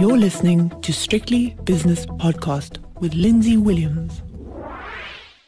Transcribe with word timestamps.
You're 0.00 0.16
listening 0.16 0.70
to 0.80 0.94
Strictly 0.94 1.58
Business 1.64 2.06
Podcast 2.06 2.78
with 3.00 3.12
Lindsay 3.12 3.58
Williams. 3.58 4.22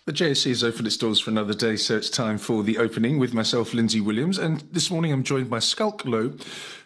The 0.04 0.12
JSE 0.12 0.48
has 0.48 0.62
opened 0.62 0.86
its 0.86 0.98
doors 0.98 1.20
for 1.20 1.30
another 1.30 1.54
day, 1.54 1.76
so 1.76 1.96
it's 1.96 2.10
time 2.10 2.36
for 2.36 2.62
the 2.62 2.76
opening 2.76 3.18
with 3.18 3.32
myself, 3.32 3.72
Lindsay 3.72 4.02
Williams. 4.02 4.36
And 4.36 4.60
this 4.70 4.90
morning 4.90 5.10
I'm 5.10 5.22
joined 5.22 5.48
by 5.48 5.58
Schalk 5.58 6.02
Louw, 6.02 6.38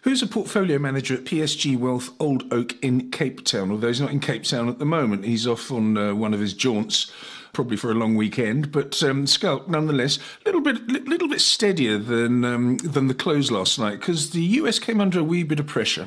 who's 0.02 0.22
a 0.22 0.28
portfolio 0.28 0.78
manager 0.78 1.14
at 1.14 1.24
PSG 1.24 1.76
Wealth 1.76 2.10
Old 2.20 2.44
Oak 2.52 2.76
in 2.84 3.10
Cape 3.10 3.44
Town. 3.44 3.72
Although 3.72 3.88
he's 3.88 4.00
not 4.00 4.12
in 4.12 4.20
Cape 4.20 4.44
Town 4.44 4.68
at 4.68 4.78
the 4.78 4.84
moment, 4.84 5.24
he's 5.24 5.48
off 5.48 5.72
on 5.72 5.98
uh, 5.98 6.14
one 6.14 6.34
of 6.34 6.38
his 6.38 6.54
jaunts 6.54 7.10
probably 7.52 7.76
for 7.76 7.90
a 7.90 7.94
long 7.94 8.14
weekend. 8.14 8.70
But 8.70 9.02
um, 9.02 9.26
Schalk, 9.26 9.68
nonetheless, 9.68 10.18
a 10.18 10.48
little 10.48 10.60
bit, 10.60 10.86
little 10.86 11.28
bit 11.28 11.40
steadier 11.40 11.98
than 11.98 12.44
um, 12.44 12.76
than 12.76 13.08
the 13.08 13.14
close 13.14 13.50
last 13.50 13.76
night 13.76 13.98
because 13.98 14.30
the 14.30 14.42
US 14.60 14.78
came 14.78 15.00
under 15.00 15.18
a 15.18 15.24
wee 15.24 15.42
bit 15.42 15.58
of 15.58 15.66
pressure. 15.66 16.06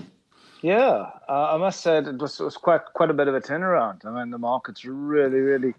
Yeah, 0.61 1.11
uh, 1.29 1.53
I 1.53 1.57
must 1.57 1.81
say 1.81 1.99
it 1.99 2.17
was, 2.17 2.39
it 2.39 2.43
was 2.43 2.57
quite 2.57 2.81
quite 2.93 3.09
a 3.09 3.13
bit 3.13 3.27
of 3.29 3.35
a 3.35 3.39
turnaround. 3.39 4.05
I 4.05 4.11
mean, 4.11 4.29
the 4.29 4.37
market's 4.37 4.83
really, 4.83 5.39
really 5.39 5.73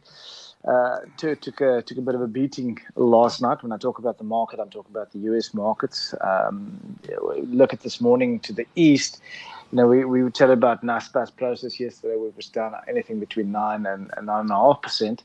uh, 0.67 1.01
took 1.19 1.41
took 1.43 1.61
a, 1.61 1.83
took 1.83 1.99
a 1.99 2.01
bit 2.01 2.15
of 2.15 2.23
a 2.23 2.27
beating 2.27 2.79
last 2.95 3.43
night. 3.43 3.63
When 3.63 3.73
I 3.73 3.77
talk 3.77 3.99
about 3.99 4.17
the 4.17 4.25
market, 4.25 4.59
I'm 4.59 4.71
talking 4.71 4.91
about 4.91 5.13
the 5.13 5.19
U.S. 5.31 5.53
markets. 5.53 6.15
Um, 6.23 6.99
look 7.43 7.75
at 7.75 7.81
this 7.81 8.01
morning 8.01 8.41
to 8.41 8.55
the 8.55 8.67
east. 8.75 9.21
You 9.73 9.77
know, 9.77 9.87
we, 9.87 10.05
we 10.05 10.23
were 10.25 10.31
telling 10.31 10.55
about 10.55 10.83
Naspers 10.83 11.31
Prosus 11.31 11.79
yesterday, 11.79 12.17
which 12.17 12.35
was 12.35 12.49
down 12.49 12.75
anything 12.89 13.21
between 13.21 13.53
nine 13.53 13.87
and 13.87 14.11
nine 14.23 14.41
and 14.41 14.51
a 14.51 14.55
half 14.55 14.83
percent. 14.83 15.23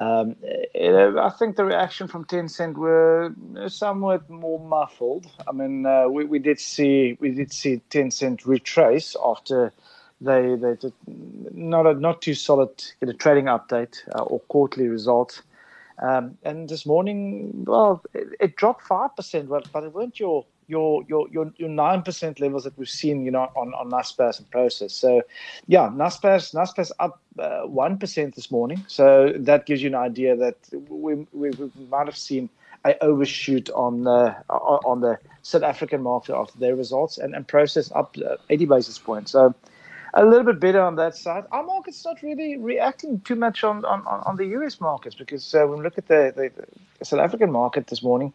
Um, 0.00 0.34
I 0.74 1.30
think 1.38 1.56
the 1.56 1.64
reaction 1.64 2.08
from 2.08 2.24
Tencent 2.24 2.74
were 2.74 3.32
somewhat 3.68 4.28
more 4.28 4.58
muffled. 4.58 5.30
I 5.46 5.52
mean, 5.52 5.86
uh, 5.86 6.08
we, 6.08 6.24
we 6.24 6.40
did 6.40 6.58
see 6.58 7.16
we 7.20 7.30
did 7.30 7.52
see 7.52 7.80
Tencent 7.90 8.44
retrace 8.44 9.14
after 9.24 9.72
they 10.20 10.56
they 10.56 10.74
did 10.74 10.92
not 11.06 11.86
a 11.86 11.94
not 11.94 12.22
too 12.22 12.34
solid 12.34 12.70
get 12.98 13.08
a 13.08 13.14
trading 13.14 13.44
update 13.44 14.00
uh, 14.16 14.22
or 14.22 14.40
quarterly 14.40 14.88
results. 14.88 15.42
Um, 16.02 16.36
and 16.42 16.68
this 16.68 16.84
morning, 16.84 17.64
well, 17.66 18.02
it, 18.12 18.26
it 18.40 18.56
dropped 18.56 18.82
five 18.82 19.14
percent, 19.14 19.48
but, 19.48 19.70
but 19.72 19.84
it 19.84 19.94
weren't 19.94 20.18
your 20.18 20.44
your 20.68 21.04
your 21.08 21.28
your 21.30 21.52
your 21.56 21.68
nine 21.68 22.02
percent 22.02 22.40
levels 22.40 22.64
that 22.64 22.76
we've 22.78 22.88
seen, 22.88 23.24
you 23.24 23.30
know, 23.30 23.50
on 23.56 23.74
on 23.74 23.90
Naspers 23.90 24.38
and 24.38 24.50
Prosus. 24.50 24.90
So, 24.92 25.22
yeah, 25.66 25.88
Naspers 25.88 26.54
Naspers 26.54 26.90
up 26.98 27.20
uh, 27.38 27.62
one 27.62 27.94
uh, 27.94 28.30
this 28.34 28.50
morning. 28.50 28.84
So 28.88 29.32
that 29.36 29.66
gives 29.66 29.82
you 29.82 29.88
an 29.88 29.94
idea 29.94 30.36
that 30.36 30.56
we 30.88 31.26
we, 31.32 31.50
we 31.50 31.70
might 31.88 32.06
have 32.06 32.16
seen 32.16 32.48
a 32.84 33.02
overshoot 33.02 33.70
on 33.70 34.04
the 34.04 34.34
on 34.48 35.00
the 35.00 35.18
South 35.42 35.62
African 35.62 36.02
market 36.02 36.34
after 36.34 36.58
their 36.58 36.76
results, 36.76 37.18
and 37.18 37.34
and 37.34 37.46
Prosus 37.46 37.92
up 37.94 38.16
uh, 38.18 38.36
eighty 38.50 38.66
basis 38.66 38.98
points. 38.98 39.32
So. 39.32 39.54
A 40.14 40.24
little 40.24 40.44
bit 40.44 40.60
better 40.60 40.80
on 40.80 40.96
that 40.96 41.14
side. 41.14 41.44
Our 41.52 41.62
market's 41.62 42.02
not 42.02 42.22
really 42.22 42.56
reacting 42.56 43.20
too 43.20 43.34
much 43.34 43.62
on, 43.62 43.84
on, 43.84 44.00
on 44.06 44.36
the 44.36 44.46
US 44.56 44.80
markets 44.80 45.14
because 45.14 45.54
uh, 45.54 45.66
when 45.66 45.78
we 45.78 45.84
look 45.84 45.98
at 45.98 46.08
the, 46.08 46.32
the 46.34 47.04
South 47.04 47.20
African 47.20 47.52
market 47.52 47.88
this 47.88 48.02
morning, 48.02 48.32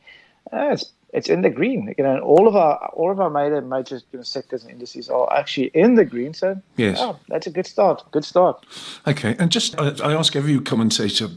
uh, 0.52 0.70
it's 0.72 0.92
it's 1.14 1.30
in 1.30 1.42
the 1.42 1.50
green. 1.50 1.94
You 1.97 2.03
know, 2.03 2.20
all 2.20 2.47
of 2.47 2.56
our 2.56 2.89
all 2.94 3.11
of 3.11 3.20
our 3.20 3.30
major 3.30 3.61
major 3.61 4.02
you 4.11 4.20
know, 4.20 4.23
sectors 4.23 4.64
and 4.64 4.72
indices 4.72 5.09
are 5.09 5.31
actually 5.33 5.67
in 5.67 5.95
the 5.95 6.06
green. 6.06 6.33
So 6.33 6.61
yes, 6.78 6.98
oh, 7.00 7.20
that's 7.28 7.48
a 7.48 7.52
good 7.52 7.67
start. 7.67 8.03
Good 8.11 8.25
start. 8.25 8.66
Okay, 9.08 9.36
and 9.39 9.52
just 9.52 9.80
I, 9.80 9.94
I 10.03 10.14
ask 10.14 10.36
every 10.36 10.59
commentator 10.59 11.28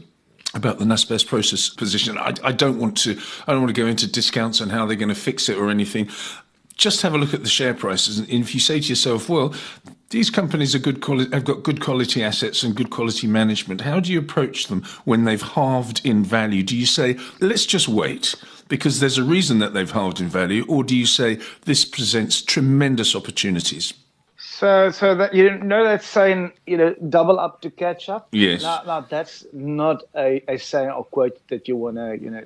about 0.53 0.79
the 0.79 0.85
Naspers 0.85 1.25
Prosus 1.25 1.75
position. 1.75 2.17
I, 2.17 2.33
I, 2.43 2.51
don't 2.51 2.79
want 2.79 2.97
to. 2.99 3.19
I 3.45 3.51
don't 3.51 3.61
want 3.61 3.75
to 3.75 3.81
go 3.81 3.87
into 3.87 4.07
discounts 4.09 4.61
and 4.61 4.71
how 4.71 4.85
they're 4.85 4.95
going 4.95 5.09
to 5.09 5.15
fix 5.15 5.49
it 5.49 5.57
or 5.57 5.69
anything. 5.69 6.09
Just 6.75 7.01
have 7.01 7.13
a 7.13 7.17
look 7.17 7.33
at 7.33 7.43
the 7.43 7.49
share 7.49 7.73
prices, 7.73 8.19
and 8.19 8.29
if 8.29 8.53
you 8.53 8.59
say 8.59 8.79
to 8.79 8.87
yourself, 8.87 9.29
"Well, 9.29 9.53
these 10.09 10.29
companies 10.29 10.75
are 10.75 10.79
good 10.79 11.01
quality, 11.01 11.31
have 11.31 11.45
got 11.45 11.63
good 11.63 11.81
quality 11.81 12.21
assets 12.23 12.63
and 12.63 12.75
good 12.75 12.89
quality 12.89 13.27
management," 13.27 13.81
how 13.81 14.01
do 14.01 14.11
you 14.11 14.19
approach 14.19 14.67
them 14.67 14.83
when 15.05 15.23
they've 15.23 15.41
halved 15.41 16.01
in 16.03 16.23
value? 16.23 16.63
Do 16.63 16.75
you 16.75 16.85
say, 16.85 17.17
"Let's 17.39 17.65
just 17.65 17.87
wait"? 17.87 18.35
Because 18.67 18.99
there's 18.99 19.17
a 19.17 19.23
reason 19.23 19.59
that 19.59 19.73
they've 19.73 19.91
halved 19.91 20.19
in 20.19 20.27
value, 20.27 20.65
or 20.67 20.83
do 20.83 20.95
you 20.95 21.05
say 21.05 21.39
this 21.65 21.85
presents 21.85 22.41
tremendous 22.41 23.15
opportunities? 23.15 23.93
So, 24.37 24.89
so 24.89 25.15
that 25.15 25.33
you 25.33 25.57
know 25.57 25.83
that's 25.83 26.07
saying 26.07 26.53
you 26.65 26.77
know 26.77 26.95
double 27.09 27.39
up 27.39 27.61
to 27.61 27.69
catch 27.69 28.07
up. 28.09 28.27
Yes. 28.31 28.63
Now, 28.63 28.83
now 28.85 29.01
that's 29.01 29.45
not 29.51 30.03
a, 30.15 30.41
a 30.47 30.57
saying 30.57 30.89
or 30.89 31.03
quote 31.03 31.45
that 31.49 31.67
you 31.67 31.75
want 31.75 31.97
to 31.97 32.17
you 32.17 32.29
know 32.29 32.43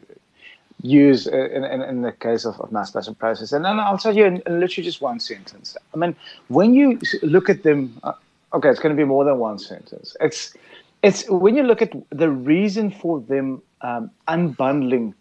use 0.81 1.27
in, 1.27 1.63
in, 1.63 1.81
in, 1.81 2.01
the 2.01 2.11
case 2.11 2.45
of, 2.45 2.59
of 2.61 2.71
mass 2.71 2.95
and 2.95 3.19
Prosus. 3.19 3.51
And 3.51 3.65
then 3.65 3.79
I'll 3.79 3.97
tell 3.97 4.15
you 4.15 4.25
in, 4.25 4.41
in, 4.45 4.59
literally 4.59 4.85
just 4.85 5.01
one 5.01 5.19
sentence. 5.19 5.75
I 5.93 5.97
mean, 5.97 6.15
when 6.47 6.73
you 6.73 6.99
look 7.21 7.49
at 7.49 7.63
them, 7.63 7.97
uh, 8.03 8.13
okay, 8.53 8.69
it's 8.69 8.79
going 8.79 8.95
to 8.95 8.99
be 8.99 9.05
more 9.05 9.25
than 9.25 9.37
one 9.39 9.59
sentence. 9.59 10.15
It's 10.21 10.55
it's 11.03 11.29
when 11.29 11.55
you 11.55 11.63
look 11.63 11.81
at 11.81 11.93
the 12.09 12.29
reason 12.29 12.91
for 12.91 13.19
them 13.21 13.61
um, 13.81 14.11
unbundling 14.27 15.13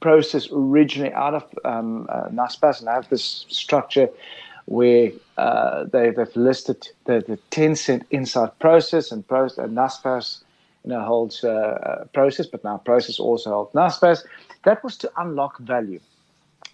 Prosus 0.00 0.48
originally 0.52 1.12
out 1.12 1.34
of 1.34 1.44
um, 1.64 2.06
uh, 2.08 2.28
Naspers 2.28 2.80
and 2.80 2.88
have 2.88 3.08
this 3.08 3.46
structure 3.48 4.08
where 4.66 5.12
uh, 5.38 5.84
they, 5.84 6.12
have 6.16 6.34
listed 6.34 6.88
the, 7.04 7.24
the 7.26 7.38
Tencent 7.50 8.04
inside 8.10 8.50
Prosus 8.58 9.12
and, 9.12 9.26
Prosus, 9.26 9.58
and 9.58 9.76
Naspers 9.76 10.42
you 10.84 10.90
know, 10.90 11.02
holds 11.02 11.42
uh, 11.44 11.48
uh, 11.48 12.04
Prosus, 12.14 12.50
but 12.50 12.62
now 12.64 12.80
Prosus 12.84 13.18
also 13.18 13.50
holds 13.50 13.72
Naspers. 13.72 14.24
That 14.64 14.82
was 14.84 14.96
to 14.98 15.10
unlock 15.16 15.58
value. 15.58 16.00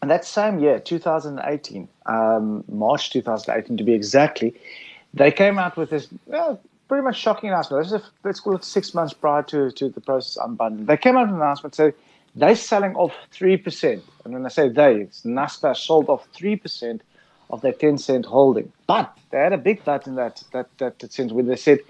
And 0.00 0.10
that 0.10 0.24
same 0.24 0.58
year, 0.58 0.80
2018, 0.80 1.88
um, 2.06 2.64
March 2.68 3.10
2018 3.10 3.76
to 3.76 3.84
be 3.84 3.92
exactly, 3.92 4.54
they 5.14 5.30
came 5.30 5.58
out 5.58 5.76
with 5.76 5.90
this 5.90 6.08
well, 6.26 6.60
pretty 6.88 7.04
much 7.04 7.18
shocking 7.18 7.50
announcement. 7.50 7.84
This 7.84 7.92
is, 7.92 8.00
a, 8.00 8.04
let's 8.24 8.40
call 8.40 8.56
it 8.56 8.64
six 8.64 8.94
months 8.94 9.12
prior 9.12 9.42
to, 9.44 9.70
to 9.70 9.88
the 9.88 10.00
Prosus 10.00 10.36
unbundling. 10.38 10.86
They 10.86 10.96
came 10.96 11.16
out 11.16 11.26
with 11.26 11.36
an 11.36 11.42
announcement 11.42 11.74
saying, 11.74 11.92
they're 12.34 12.56
selling 12.56 12.94
off 12.94 13.12
3%. 13.32 14.02
And 14.24 14.34
when 14.34 14.46
I 14.46 14.48
say 14.48 14.68
they, 14.68 15.08
Naspers 15.24 15.76
sold 15.76 16.08
off 16.08 16.26
3% 16.32 17.00
of 17.50 17.60
their 17.60 17.72
Tencent 17.72 18.24
holding. 18.24 18.72
But 18.86 19.16
they 19.30 19.38
had 19.38 19.52
a 19.52 19.58
big 19.58 19.84
but 19.84 20.06
in 20.06 20.14
that, 20.14 20.42
that, 20.52 20.68
that, 20.78 20.98
that 21.00 21.12
sense 21.12 21.32
where 21.32 21.44
they 21.44 21.56
said, 21.56 21.80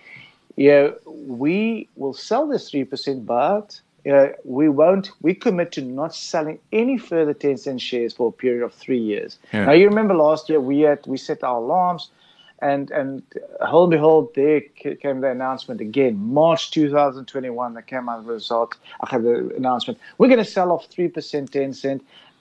yeah, 0.57 0.91
we 1.07 1.89
will 1.97 2.15
sell 2.15 2.47
this 2.47 2.71
3%, 2.71 3.25
but 3.25 3.81
know, 4.13 4.33
we 4.45 4.69
won't, 4.69 5.11
we 5.21 5.35
commit 5.35 5.73
to 5.73 5.81
not 5.83 6.15
selling 6.15 6.59
any 6.73 6.99
further 6.99 7.33
Tencent 7.33 7.81
shares 7.81 8.13
for 8.13 8.29
a 8.29 8.33
period 8.33 8.65
of 8.65 8.75
three 8.75 8.99
years. 8.99 9.39
Yeah. 9.53 9.67
Now, 9.67 9.73
you 9.73 9.89
remember 9.89 10.15
last 10.15 10.49
year 10.49 10.61
we 10.61 10.81
had, 10.81 11.07
we 11.07 11.17
set 11.17 11.45
our 11.45 11.59
alarms 11.59 12.11
and 12.63 12.91
and 12.93 13.23
hold 13.61 13.93
and 13.93 14.01
behold, 14.01 14.35
there 14.35 14.61
came 14.61 15.21
the 15.21 15.31
announcement 15.31 15.81
again. 15.81 16.17
March 16.17 16.71
2021, 16.71 17.75
that 17.75 17.87
came 17.87 18.09
out 18.09 18.25
the 18.25 18.33
result. 18.33 18.77
I 19.01 19.11
have 19.11 19.25
the 19.25 19.53
announcement. 19.57 19.99
We're 20.17 20.29
going 20.29 20.39
to 20.39 20.51
sell 20.51 20.71
off 20.71 20.87
three 20.87 21.09
percent, 21.09 21.51
Tencent, 21.51 22.01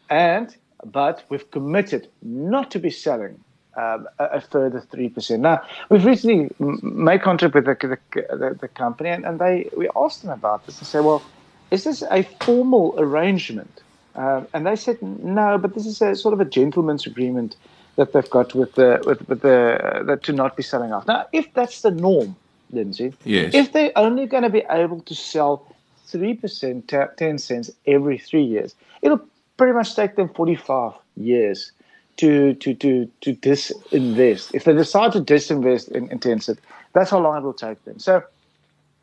and 0.10 0.56
but 0.86 1.24
we've 1.30 1.50
committed 1.52 2.08
not 2.22 2.72
to 2.72 2.80
be 2.80 2.92
selling 2.92 3.44
um, 3.76 4.08
a, 4.20 4.26
a, 4.26 4.42
further 4.42 4.80
three 4.80 5.10
percent. 5.10 5.42
Now 5.42 5.64
we've 5.90 6.06
recently 6.06 6.50
made 6.60 7.24
contact 7.24 7.56
with 7.56 7.66
the 7.66 7.76
the, 7.82 8.38
the, 8.38 8.58
the 8.62 8.68
company, 8.68 9.10
and, 9.10 9.26
and, 9.26 9.40
they 9.40 9.70
we 9.76 9.90
asked 9.96 10.22
them 10.22 10.32
about 10.32 10.66
this 10.68 10.78
and 10.78 10.88
said, 10.88 11.04
well, 11.04 11.24
is 11.72 11.84
this 11.84 12.04
a 12.12 12.24
formal 12.42 12.94
arrangement? 12.98 13.82
Um, 14.14 14.48
and 14.54 14.68
they 14.68 14.76
said 14.76 15.02
no, 15.02 15.58
but 15.58 15.74
this 15.74 15.86
is 15.86 16.02
a 16.02 16.16
sort 16.16 16.34
of 16.34 16.42
a 16.42 16.46
gentleman's 16.46 17.08
agreement 17.08 17.56
that 17.96 18.14
they've 18.14 18.30
got 18.30 18.54
with 18.56 18.76
the 18.76 19.02
with, 19.06 19.28
with 19.28 19.42
the 19.42 20.12
uh, 20.12 20.16
to 20.18 20.34
not 20.34 20.56
be 20.56 20.64
selling 20.64 20.92
off. 20.94 21.08
Now, 21.08 21.28
if 21.32 21.54
that's 21.54 21.82
the 21.82 21.92
norm, 21.92 22.36
Lindsay, 22.72 23.14
yes. 23.26 23.54
if 23.54 23.74
they're 23.74 23.92
only 23.96 24.26
going 24.26 24.44
to 24.44 24.50
be 24.50 24.64
able 24.70 25.02
to 25.02 25.16
sell 25.16 25.68
three 26.08 26.34
percent, 26.34 26.94
ten 27.18 27.38
cents 27.38 27.70
every 27.86 28.18
three 28.18 28.44
years, 28.44 28.76
it'll 29.02 29.22
pretty 29.58 29.74
much 29.74 29.96
take 29.96 30.16
them 30.16 30.30
forty-five 30.30 30.94
years 31.18 31.72
to 32.18 32.54
to 32.56 32.74
to 32.76 33.10
to 33.22 33.34
disinvest. 33.36 34.54
If 34.54 34.64
they 34.64 34.74
decide 34.74 35.12
to 35.14 35.22
disinvest 35.22 35.92
in, 35.92 36.10
in 36.10 36.20
Tencent, 36.20 36.60
that's 36.94 37.10
how 37.10 37.20
long 37.20 37.38
it 37.38 37.44
will 37.44 37.54
take 37.54 37.84
them. 37.86 38.00
So 38.00 38.24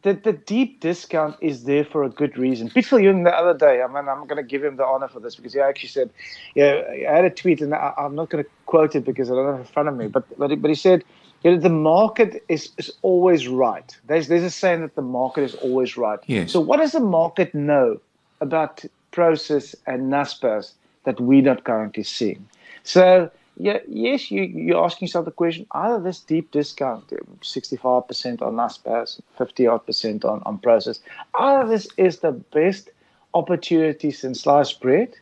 the, 0.02 0.14
the 0.14 0.32
deep 0.32 0.80
discount 0.80 1.36
is 1.40 1.64
there 1.64 1.84
for 1.84 2.04
a 2.04 2.08
good 2.08 2.38
reason. 2.38 2.70
Pete 2.70 2.86
Viljoen 2.86 3.24
the 3.24 3.34
other 3.34 3.56
day, 3.56 3.82
I 3.82 3.86
mean, 3.88 4.08
I'm 4.08 4.26
going 4.26 4.36
to 4.36 4.42
give 4.42 4.62
him 4.62 4.76
the 4.76 4.84
honor 4.84 5.08
for 5.08 5.20
this 5.20 5.34
because 5.34 5.52
he 5.52 5.60
actually 5.60 5.88
said, 5.88 6.10
yeah, 6.54 6.82
I 7.08 7.16
had 7.16 7.24
a 7.24 7.30
tweet 7.30 7.60
and 7.60 7.74
I, 7.74 7.92
am 7.98 8.14
not 8.14 8.30
going 8.30 8.44
to 8.44 8.50
quote 8.66 8.94
it 8.94 9.04
because 9.04 9.30
I 9.30 9.34
don't 9.34 9.46
have 9.46 9.56
it 9.56 9.60
in 9.60 9.64
front 9.64 9.88
of 9.88 9.96
me, 9.96 10.06
but 10.06 10.24
but 10.38 10.50
he, 10.50 10.56
but 10.56 10.68
he 10.68 10.76
said, 10.76 11.02
you 11.42 11.50
know, 11.50 11.58
the 11.58 11.68
market 11.68 12.44
is, 12.48 12.70
is 12.78 12.92
always 13.02 13.48
right. 13.48 13.96
There's 14.06 14.28
there's 14.28 14.44
a 14.44 14.50
saying 14.50 14.82
that 14.82 14.94
the 14.94 15.02
market 15.02 15.42
is 15.42 15.54
always 15.56 15.96
right. 15.96 16.20
Yes. 16.26 16.52
So 16.52 16.60
what 16.60 16.78
does 16.78 16.92
the 16.92 17.00
market 17.00 17.54
know 17.54 18.00
about 18.40 18.84
Prosus 19.10 19.74
and 19.86 20.12
Naspers 20.12 20.74
that 21.04 21.20
we're 21.20 21.42
not 21.42 21.64
currently 21.64 22.04
seeing? 22.04 22.48
So 22.84 23.30
yeah, 23.58 23.78
yes, 23.88 24.30
you, 24.30 24.42
you're 24.44 24.84
asking 24.84 25.06
yourself 25.06 25.24
the 25.24 25.32
question, 25.32 25.66
either 25.72 26.00
this 26.00 26.20
deep 26.20 26.52
discount, 26.52 27.08
65% 27.08 28.40
on 28.40 28.54
Naspers, 28.54 29.20
50 29.36 29.66
odd 29.66 29.84
percent 29.84 30.24
on, 30.24 30.42
on 30.46 30.58
Prosus, 30.58 31.00
either 31.34 31.68
this 31.68 31.88
is 31.96 32.18
the 32.18 32.32
best 32.32 32.90
opportunity 33.34 34.12
since 34.12 34.42
sliced 34.42 34.80
bread, 34.80 35.12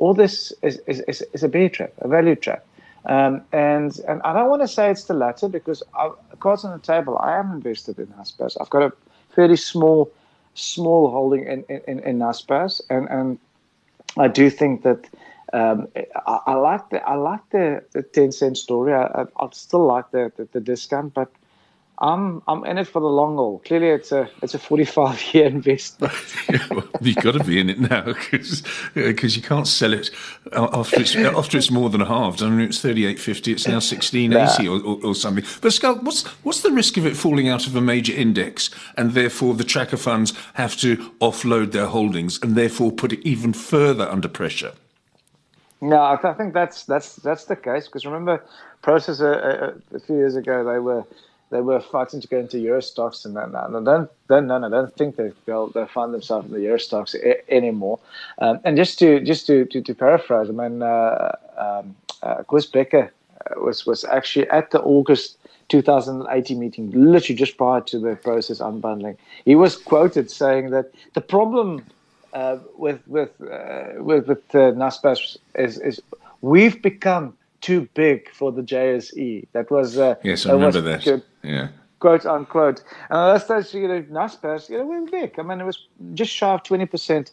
or 0.00 0.12
this 0.12 0.52
is, 0.62 0.78
is, 0.88 1.00
is, 1.00 1.24
is 1.32 1.44
a 1.44 1.48
bear 1.48 1.68
trap, 1.68 1.92
a 1.98 2.08
value 2.08 2.34
trap. 2.34 2.66
Um, 3.06 3.42
and 3.52 3.98
and 4.08 4.22
I 4.22 4.32
don't 4.32 4.48
want 4.48 4.62
to 4.62 4.68
say 4.68 4.90
it's 4.90 5.04
the 5.04 5.14
latter 5.14 5.46
because 5.46 5.82
I, 5.94 6.10
cards 6.40 6.64
on 6.64 6.72
the 6.72 6.84
table. 6.84 7.18
I 7.18 7.38
am 7.38 7.52
invested 7.52 7.98
in 7.98 8.06
Naspers. 8.06 8.56
I've 8.58 8.70
got 8.70 8.82
a 8.82 8.92
fairly 9.34 9.56
small 9.56 10.10
small 10.54 11.10
holding 11.10 11.46
in 11.46 11.64
in, 11.86 11.98
in 12.00 12.18
Naspers, 12.18 12.80
and 12.88 13.06
and 13.10 13.38
I 14.16 14.28
do 14.28 14.50
think 14.50 14.82
that. 14.82 15.06
Um, 15.54 15.86
I, 16.26 16.40
I, 16.46 16.54
like 16.54 16.90
the 16.90 17.00
I 17.08 17.14
like 17.14 17.48
the, 17.50 17.84
the 17.92 18.02
Tencent 18.02 18.56
story. 18.56 18.92
I, 18.92 19.24
I, 19.36 19.48
still 19.52 19.86
like 19.86 20.10
the, 20.10 20.32
the, 20.36 20.48
the 20.50 20.60
discount, 20.60 21.14
but 21.14 21.30
I'm 21.98 22.42
I'm 22.48 22.64
in 22.64 22.76
it 22.76 22.88
for 22.88 22.98
the 22.98 23.06
long 23.06 23.36
haul. 23.36 23.62
Clearly, 23.64 23.90
it's 23.90 24.10
a 24.10 24.28
it's 24.42 24.54
a 24.54 24.58
45 24.58 25.22
year 25.32 25.46
investment. 25.46 26.12
well, 26.70 26.88
you've 27.00 27.16
got 27.18 27.34
to 27.34 27.44
be 27.44 27.60
in 27.60 27.70
it 27.70 27.78
now 27.78 28.02
because 28.02 28.64
because 28.94 29.36
uh, 29.36 29.36
you 29.36 29.42
can't 29.42 29.68
sell 29.68 29.92
it 29.92 30.10
uh, 30.50 30.70
after 30.72 31.00
it's 31.00 31.14
uh, 31.14 31.32
after 31.38 31.56
it's 31.56 31.70
more 31.70 31.88
than 31.88 32.00
halved. 32.00 32.42
I 32.42 32.48
mean, 32.48 32.66
it's 32.66 32.82
38.50. 32.82 33.52
It's 33.52 33.68
now 33.68 33.78
16.80 33.78 34.66
or, 34.66 34.84
or, 34.84 35.10
or, 35.10 35.14
something. 35.14 35.44
But 35.60 35.72
Schalk, 35.72 36.02
what's 36.02 36.24
what's 36.42 36.62
the 36.62 36.72
risk 36.72 36.96
of 36.96 37.06
it 37.06 37.16
falling 37.16 37.48
out 37.48 37.68
of 37.68 37.76
a 37.76 37.80
major 37.80 38.12
index 38.12 38.70
and 38.96 39.12
therefore 39.12 39.54
the 39.54 39.62
tracker 39.62 39.98
funds 39.98 40.32
have 40.54 40.76
to 40.78 40.96
offload 41.20 41.70
their 41.70 41.86
holdings 41.86 42.40
and 42.42 42.56
therefore 42.56 42.90
put 42.90 43.12
it 43.12 43.20
even 43.24 43.52
further 43.52 44.08
under 44.08 44.26
pressure? 44.26 44.72
No, 45.80 46.02
I 46.02 46.32
think 46.34 46.54
that's 46.54 46.84
that's 46.84 47.16
that's 47.16 47.44
the 47.44 47.56
case 47.56 47.86
because 47.86 48.06
remember, 48.06 48.42
Prosus 48.82 49.20
a, 49.20 49.74
a, 49.92 49.96
a 49.96 50.00
few 50.00 50.16
years 50.16 50.36
ago 50.36 50.64
they 50.64 50.78
were 50.78 51.04
they 51.50 51.60
were 51.60 51.80
fighting 51.80 52.20
to 52.20 52.28
get 52.28 52.40
into 52.40 52.58
Euro 52.58 52.80
Stoxx 52.80 53.24
and 53.24 53.36
then 53.36 53.54
and 53.54 53.56
I 53.56 53.68
don't, 53.70 54.10
don't, 54.28 54.46
no, 54.46 54.64
I 54.64 54.68
don't 54.68 54.94
think 54.96 55.16
they 55.16 55.32
they'll, 55.46 55.68
they'll 55.68 55.86
find 55.86 56.14
themselves 56.14 56.46
in 56.46 56.52
the 56.52 56.60
Euro 56.62 56.78
Stoxx 56.78 57.14
anymore. 57.48 57.98
Um, 58.38 58.60
and 58.64 58.76
just 58.76 58.98
to 59.00 59.20
just 59.20 59.46
to 59.46 59.64
to, 59.66 59.82
to 59.82 59.94
paraphrase, 59.94 60.48
I 60.48 60.52
mean, 60.52 60.82
uh, 60.82 61.36
um, 61.56 61.94
uh, 62.22 62.42
Koos 62.44 62.70
Bekker 62.70 63.08
uh, 63.08 63.60
was 63.60 63.86
was 63.86 64.04
actually 64.04 64.48
at 64.50 64.70
the 64.70 64.80
August 64.80 65.38
2018 65.68 66.58
meeting, 66.58 66.90
literally 66.90 67.36
just 67.36 67.56
prior 67.56 67.80
to 67.82 67.98
the 67.98 68.16
Prosus 68.16 68.60
unbundling. 68.60 69.16
He 69.44 69.54
was 69.54 69.76
quoted 69.76 70.30
saying 70.30 70.70
that 70.70 70.92
the 71.14 71.20
problem 71.20 71.84
uh, 72.34 72.58
with 72.76 73.00
with 73.06 73.30
uh, 73.40 73.84
with 73.98 74.26
with 74.26 74.54
uh, 74.54 75.14
is 75.54 75.78
is 75.78 76.02
we've 76.42 76.82
become 76.82 77.34
too 77.60 77.88
big 77.94 78.30
for 78.30 78.52
the 78.52 78.62
JSE. 78.62 79.46
That 79.52 79.70
was 79.70 79.96
uh, 79.96 80.16
yes, 80.22 80.44
I 80.44 80.52
remember 80.52 80.80
that. 80.82 81.04
Good, 81.04 81.22
yeah, 81.42 81.68
quote 82.00 82.26
unquote. 82.26 82.82
And 83.08 83.34
that's 83.34 83.46
that 83.46 83.66
stage, 83.66 83.82
you 83.82 83.88
know, 83.88 84.02
Naspers, 84.02 84.68
you 84.68 84.78
know, 84.78 84.84
we 84.84 85.00
were 85.00 85.06
big. 85.06 85.38
I 85.38 85.42
mean, 85.42 85.60
it 85.60 85.64
was 85.64 85.78
just 86.12 86.32
shy 86.32 86.52
of 86.52 86.62
twenty 86.64 86.86
percent. 86.86 87.30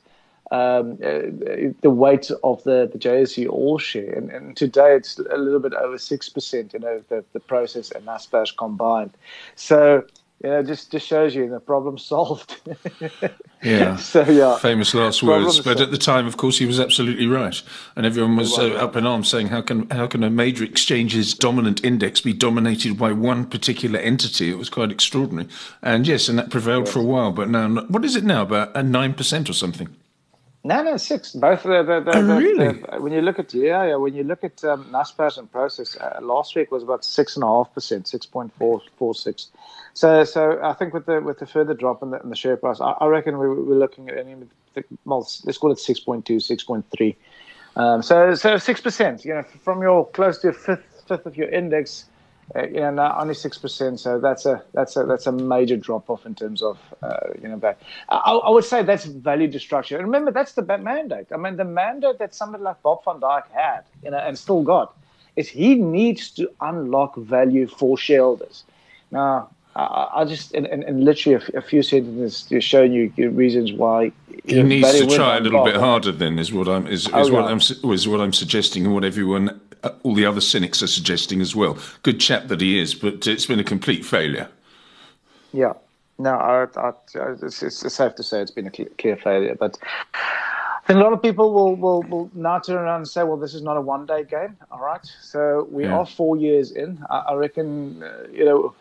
Um, 0.51 0.99
uh, 1.01 1.31
the 1.79 1.89
weight 1.89 2.29
of 2.43 2.61
the, 2.65 2.89
the 2.91 2.99
JSE 2.99 3.47
all 3.47 3.77
share, 3.77 4.11
and, 4.11 4.29
and 4.29 4.57
today 4.57 4.97
it's 4.97 5.17
a 5.17 5.37
little 5.37 5.61
bit 5.61 5.73
over 5.73 5.97
six 5.97 6.27
percent. 6.27 6.73
You 6.73 6.79
know, 6.79 7.01
the, 7.07 7.23
the 7.31 7.39
Prosus 7.39 7.89
and 7.95 8.05
Naspers 8.05 8.55
combined. 8.57 9.11
So 9.55 10.03
you 10.43 10.49
know, 10.49 10.63
just 10.63 10.91
just 10.91 11.05
shows 11.05 11.35
you 11.35 11.47
the 11.49 11.59
problem 11.59 11.97
solved. 11.97 12.59
yeah. 13.63 13.97
So 13.97 14.23
yeah. 14.23 14.57
Famous 14.57 14.93
last 14.93 15.21
words. 15.21 15.57
But 15.57 15.77
solved. 15.77 15.81
at 15.81 15.91
the 15.91 15.97
time, 15.97 16.25
of 16.25 16.37
course, 16.37 16.57
he 16.57 16.65
was 16.65 16.79
absolutely 16.79 17.27
right, 17.27 17.61
and 17.95 18.05
everyone 18.05 18.35
was 18.35 18.57
uh, 18.57 18.73
up 18.73 18.95
in 18.95 19.05
arms 19.05 19.29
saying, 19.29 19.47
"How 19.47 19.61
can 19.61 19.89
how 19.89 20.07
can 20.07 20.23
a 20.23 20.29
major 20.29 20.63
exchange's 20.63 21.33
dominant 21.33 21.83
index 21.83 22.21
be 22.21 22.33
dominated 22.33 22.97
by 22.97 23.11
one 23.11 23.45
particular 23.45 23.99
entity?" 23.99 24.49
It 24.49 24.57
was 24.57 24.69
quite 24.69 24.91
extraordinary. 24.91 25.47
And 25.81 26.07
yes, 26.07 26.27
and 26.27 26.39
that 26.39 26.49
prevailed 26.49 26.85
yes. 26.85 26.93
for 26.93 26.99
a 26.99 27.03
while. 27.03 27.31
But 27.31 27.49
now, 27.49 27.67
what 27.83 28.03
is 28.03 28.15
it 28.15 28.23
now? 28.23 28.41
About 28.41 28.75
a 28.75 28.81
nine 28.81 29.13
percent 29.13 29.49
or 29.49 29.53
something. 29.53 29.95
No, 30.63 30.83
no, 30.83 30.97
six. 30.97 31.31
Both 31.31 31.63
the, 31.63 31.81
the, 31.81 32.01
the, 32.01 32.17
oh, 32.17 32.23
the 32.23 32.35
really? 32.35 32.67
when 32.99 33.11
you 33.11 33.21
look 33.21 33.39
at 33.39 33.51
yeah, 33.53 33.83
yeah, 33.83 33.95
when 33.95 34.13
you 34.13 34.23
look 34.23 34.43
at 34.43 34.63
um, 34.63 34.93
and 34.93 35.51
Prosus, 35.51 35.97
uh, 35.99 36.19
last 36.21 36.55
week 36.55 36.71
was 36.71 36.83
about 36.83 37.03
six 37.03 37.35
and 37.35 37.43
a 37.43 37.47
half 37.47 37.73
percent, 37.73 38.07
six 38.07 38.27
point 38.27 38.53
four 38.59 38.79
four 38.97 39.15
six. 39.15 39.47
So, 39.93 40.23
so 40.23 40.59
I 40.61 40.73
think 40.73 40.93
with 40.93 41.07
the 41.07 41.19
with 41.19 41.39
the 41.39 41.47
further 41.47 41.73
drop 41.73 42.03
in 42.03 42.11
the, 42.11 42.19
in 42.21 42.29
the 42.29 42.35
share 42.35 42.57
price, 42.57 42.79
I, 42.79 42.91
I 42.91 43.07
reckon 43.07 43.39
we, 43.39 43.49
we're 43.49 43.75
looking 43.75 44.09
at 44.09 44.19
any 44.19 44.35
well, 45.05 45.27
let's 45.43 45.57
call 45.57 45.71
it 45.71 45.77
6.2, 45.77 46.23
6.3. 46.23 47.15
Um, 47.75 48.01
so, 48.01 48.35
so 48.35 48.57
six 48.57 48.81
percent. 48.81 49.25
You 49.25 49.35
know, 49.35 49.43
from 49.63 49.81
your 49.81 50.07
close 50.09 50.37
to 50.39 50.49
a 50.49 50.53
fifth 50.53 51.03
fifth 51.07 51.25
of 51.25 51.37
your 51.37 51.49
index, 51.49 52.05
you 52.55 52.91
know, 52.91 53.33
six 53.33 53.57
percent. 53.57 53.99
So 53.99 54.19
that's 54.19 54.45
a 54.45 54.63
that's 54.73 54.95
a 54.97 55.05
that's 55.05 55.27
a 55.27 55.31
major 55.31 55.77
drop 55.77 56.09
off 56.09 56.25
in 56.25 56.35
terms 56.35 56.61
of 56.61 56.77
uh, 57.01 57.17
you 57.41 57.47
know. 57.47 57.57
Back. 57.57 57.79
I, 58.09 58.17
I, 58.17 58.49
would 58.49 58.65
say 58.65 58.83
that's 58.83 59.05
value 59.05 59.47
destruction. 59.47 59.97
And 59.97 60.05
remember, 60.05 60.31
that's 60.31 60.53
the 60.53 60.63
mandate. 60.63 61.27
I 61.33 61.37
mean, 61.37 61.57
the 61.57 61.65
mandate 61.65 62.19
that 62.19 62.35
somebody 62.35 62.63
like 62.63 62.81
Bob 62.81 63.03
van 63.05 63.19
Dijk 63.19 63.43
had, 63.51 63.81
you 64.03 64.11
know, 64.11 64.17
and 64.17 64.37
still 64.37 64.63
got, 64.63 64.97
is 65.35 65.47
he 65.47 65.75
needs 65.75 66.31
to 66.31 66.51
unlock 66.61 67.15
value 67.15 67.67
for 67.67 67.97
shareholders. 67.97 68.63
Now, 69.11 69.49
I, 69.75 70.25
just 70.27 70.53
and, 70.53 70.65
and, 70.67 71.05
literally 71.05 71.41
a, 71.53 71.59
a, 71.59 71.61
few 71.61 71.81
sentences 71.81 72.43
just 72.43 72.67
showing 72.67 72.91
you 72.91 73.29
reasons 73.29 73.71
why 73.71 74.11
he 74.43 74.61
needs 74.63 74.91
to 74.91 75.07
try 75.07 75.37
a 75.37 75.39
little 75.39 75.63
bit 75.63 75.77
harder. 75.77 76.11
Then 76.11 76.37
is 76.39 76.51
what 76.51 76.67
I'm 76.67 76.87
is, 76.87 77.07
is 77.07 77.09
oh, 77.13 77.31
what 77.31 77.45
I'm 77.45 77.59
is 77.59 78.07
what 78.07 78.19
I'm 78.19 78.33
suggesting, 78.33 78.85
and 78.85 78.93
what 78.93 79.05
everyone, 79.05 79.49
uh, 79.49 79.70
all 80.03 80.15
the 80.15 80.25
other 80.25 80.41
cynics 80.41 80.81
are 80.83 80.87
suggesting 80.87 81.41
as 81.41 81.55
well. 81.55 81.77
Good 82.03 82.19
chap 82.19 82.47
that 82.47 82.61
he 82.61 82.79
is, 82.79 82.93
but 82.93 83.27
it's 83.27 83.45
been 83.45 83.59
a 83.59 83.63
complete 83.63 84.05
failure. 84.05 84.49
Yeah, 85.53 85.73
no, 86.17 86.31
I, 86.31 86.67
I, 86.79 86.93
it's, 87.41 87.63
it's, 87.63 87.93
safe 87.93 88.15
to 88.15 88.23
say 88.23 88.41
it's 88.41 88.51
been 88.51 88.67
a 88.67 88.71
clear 88.71 89.17
failure, 89.17 89.55
but. 89.55 89.77
I 90.13 90.87
think 90.87 90.97
a 90.97 91.03
lot 91.03 91.13
of 91.13 91.21
people 91.21 91.53
will, 91.53 91.75
will, 91.75 92.01
will 92.03 92.31
now 92.33 92.57
turn 92.57 92.75
around 92.75 93.01
and 93.01 93.07
say, 93.07 93.23
well, 93.23 93.37
this 93.37 93.53
is 93.53 93.61
not 93.61 93.77
a 93.77 93.81
one 93.81 94.07
day 94.07 94.23
game. 94.23 94.57
All 94.71 94.79
right. 94.79 95.05
So 95.21 95.67
we 95.69 95.83
yeah. 95.83 95.95
are 95.95 96.07
four 96.07 96.37
years 96.37 96.71
in. 96.71 97.05
I, 97.07 97.19
I 97.19 97.33
reckon, 97.35 98.01
uh, 98.01 98.25
you 98.31 98.43
know, 98.43 98.75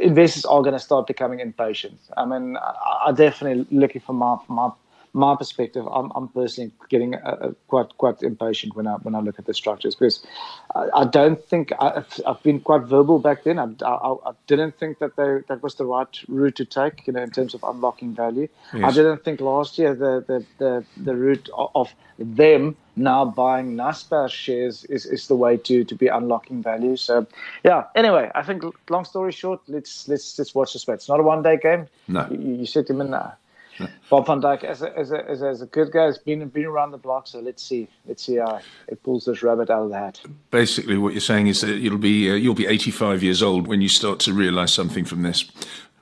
investors 0.00 0.44
are 0.46 0.62
going 0.62 0.72
to 0.72 0.78
start 0.78 1.06
becoming 1.06 1.40
impatient. 1.40 1.98
I 2.16 2.24
mean, 2.24 2.56
I, 2.56 3.04
I 3.06 3.12
definitely 3.12 3.66
looking 3.76 4.00
for 4.00 4.14
my 4.14 4.38
my 4.48 4.70
my 5.16 5.34
perspective, 5.34 5.86
I'm, 5.90 6.12
I'm 6.14 6.28
personally 6.28 6.72
getting 6.90 7.14
uh, 7.14 7.52
quite 7.68 7.96
quite 7.96 8.22
impatient 8.22 8.76
when 8.76 8.86
I 8.86 8.96
when 8.96 9.14
I 9.14 9.20
look 9.20 9.38
at 9.38 9.46
the 9.46 9.54
structures 9.54 9.94
because 9.94 10.24
I, 10.74 10.88
I 10.94 11.04
don't 11.04 11.42
think 11.42 11.72
I've, 11.80 12.20
I've, 12.26 12.42
been 12.42 12.60
quite 12.60 12.82
verbal 12.82 13.18
back 13.18 13.44
then. 13.44 13.58
I, 13.58 13.64
I, 13.82 14.12
I, 14.12 14.32
didn't 14.46 14.78
think 14.78 14.98
that 14.98 15.16
they, 15.16 15.38
that 15.48 15.62
was 15.62 15.76
the 15.76 15.86
right 15.86 16.14
route 16.28 16.56
to 16.56 16.66
take, 16.66 17.06
you 17.06 17.14
know, 17.14 17.22
in 17.22 17.30
terms 17.30 17.54
of 17.54 17.64
unlocking 17.64 18.14
value. 18.14 18.46
Yes. 18.74 18.84
I 18.84 18.90
didn't 18.92 19.24
think 19.24 19.40
last 19.40 19.78
year 19.78 19.94
the 19.94 20.22
the 20.26 20.44
the, 20.58 20.84
the 21.02 21.16
route 21.16 21.48
of 21.56 21.94
them 22.18 22.76
now 22.94 23.24
buying 23.24 23.74
Naspers 23.74 24.30
shares 24.30 24.84
is, 24.84 25.06
is 25.06 25.28
the 25.28 25.36
way 25.36 25.56
to 25.56 25.82
to 25.84 25.94
be 25.94 26.08
unlocking 26.08 26.62
value. 26.62 26.96
So 26.96 27.26
yeah. 27.64 27.84
Anyway, 27.94 28.30
I 28.34 28.42
think 28.42 28.64
long 28.90 29.06
story 29.06 29.32
short, 29.32 29.62
let's 29.66 30.08
let's 30.08 30.38
let's 30.38 30.54
watch 30.54 30.74
the 30.74 30.78
space. 30.78 30.96
It's 30.96 31.08
not 31.08 31.20
a 31.20 31.22
one 31.22 31.42
day 31.42 31.56
game. 31.56 31.86
No. 32.06 32.28
You, 32.30 32.56
you 32.56 32.66
set 32.66 32.90
him 32.90 33.00
in 33.00 33.12
there. 33.12 33.38
Bob 34.10 34.26
van 34.26 34.40
Dijk, 34.40 34.64
as 34.64 34.82
a, 34.82 34.96
as, 34.98 35.12
a, 35.12 35.28
as, 35.28 35.42
a, 35.42 35.48
as 35.48 35.62
a 35.62 35.66
good 35.66 35.92
guy, 35.92 36.04
has 36.04 36.18
been 36.18 36.46
been 36.48 36.64
around 36.64 36.92
the 36.92 36.98
block. 36.98 37.26
So 37.26 37.40
let's 37.40 37.62
see, 37.62 37.88
let's 38.06 38.24
see 38.24 38.36
how 38.36 38.60
it 38.88 39.02
pulls 39.02 39.24
this 39.24 39.42
rabbit 39.42 39.70
out 39.70 39.82
of 39.82 39.90
the 39.90 39.98
hat. 39.98 40.20
Basically, 40.50 40.98
what 40.98 41.12
you're 41.12 41.20
saying 41.20 41.48
is 41.48 41.60
that 41.60 41.78
you'll 41.78 41.98
be 41.98 42.30
uh, 42.30 42.34
you'll 42.34 42.54
be 42.54 42.66
85 42.66 43.22
years 43.22 43.42
old 43.42 43.66
when 43.66 43.80
you 43.80 43.88
start 43.88 44.20
to 44.20 44.32
realise 44.32 44.72
something 44.72 45.04
from 45.04 45.22
this 45.22 45.50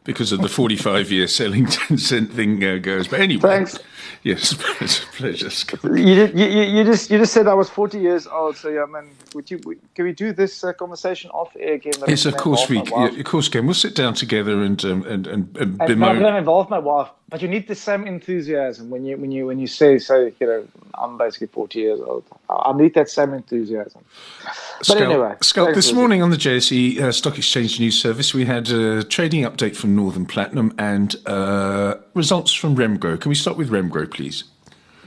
because 0.04 0.32
of 0.32 0.42
the 0.42 0.48
45 0.48 1.10
year 1.10 1.26
selling 1.40 1.66
Tencent 1.66 2.30
thing 2.32 2.62
uh, 2.62 2.76
goes. 2.76 3.08
But 3.08 3.20
anyway, 3.20 3.40
thanks. 3.40 3.78
Yes, 4.22 4.54
it's 4.80 5.02
a 5.02 5.06
pleasure. 5.08 5.98
You, 5.98 6.26
you, 6.34 6.46
you, 6.46 6.84
just 6.84 7.10
you 7.10 7.18
just 7.18 7.34
said 7.34 7.46
I 7.46 7.52
was 7.52 7.68
40 7.68 7.98
years 7.98 8.26
old, 8.26 8.56
so 8.56 8.70
yeah, 8.70 8.86
man. 8.86 9.10
Would 9.34 9.50
you 9.50 9.58
can 9.94 10.04
we 10.04 10.12
do 10.12 10.32
this 10.32 10.64
uh, 10.64 10.72
conversation 10.72 11.30
off 11.30 11.54
air 11.58 11.74
again? 11.74 11.92
Yes, 12.08 12.24
of 12.24 12.36
course 12.36 12.68
we. 12.68 12.82
Yeah, 12.82 13.08
of 13.08 13.24
course, 13.24 13.48
can. 13.48 13.66
We'll 13.66 13.74
sit 13.74 13.94
down 13.94 14.14
together 14.14 14.62
and 14.62 14.82
um, 14.84 15.04
and 15.04 15.26
and, 15.26 15.56
and 15.58 15.78
bemoan. 15.78 16.08
I'm 16.08 16.20
going 16.20 16.32
to 16.32 16.38
involve 16.38 16.70
my 16.70 16.78
wife, 16.78 17.08
but 17.34 17.42
you 17.42 17.48
need 17.48 17.66
the 17.66 17.74
same 17.74 18.06
enthusiasm 18.06 18.90
when 18.90 19.04
you 19.04 19.16
when 19.16 19.32
you 19.32 19.46
when 19.46 19.58
you 19.58 19.66
say 19.66 19.98
so. 19.98 20.30
You 20.38 20.46
know, 20.46 20.68
I'm 20.94 21.18
basically 21.18 21.48
40 21.48 21.80
years 21.80 22.00
old. 22.00 22.22
I 22.48 22.72
need 22.72 22.94
that 22.94 23.10
same 23.10 23.34
enthusiasm. 23.34 24.04
But 24.44 24.86
Schalk, 24.86 25.00
anyway, 25.00 25.34
Schalk, 25.42 25.74
this 25.74 25.92
morning 25.92 26.22
on 26.22 26.30
the 26.30 26.36
JSE 26.36 27.00
uh, 27.00 27.10
Stock 27.10 27.36
Exchange 27.36 27.80
News 27.80 28.00
Service, 28.00 28.34
we 28.34 28.44
had 28.44 28.68
a 28.70 29.02
trading 29.02 29.42
update 29.42 29.74
from 29.74 29.96
Northam 29.96 30.26
Platinum 30.26 30.74
and 30.78 31.16
uh, 31.26 31.96
results 32.14 32.52
from 32.52 32.76
Remgro. 32.76 33.20
Can 33.20 33.30
we 33.30 33.34
start 33.34 33.56
with 33.56 33.68
Remgro, 33.68 34.08
please? 34.08 34.44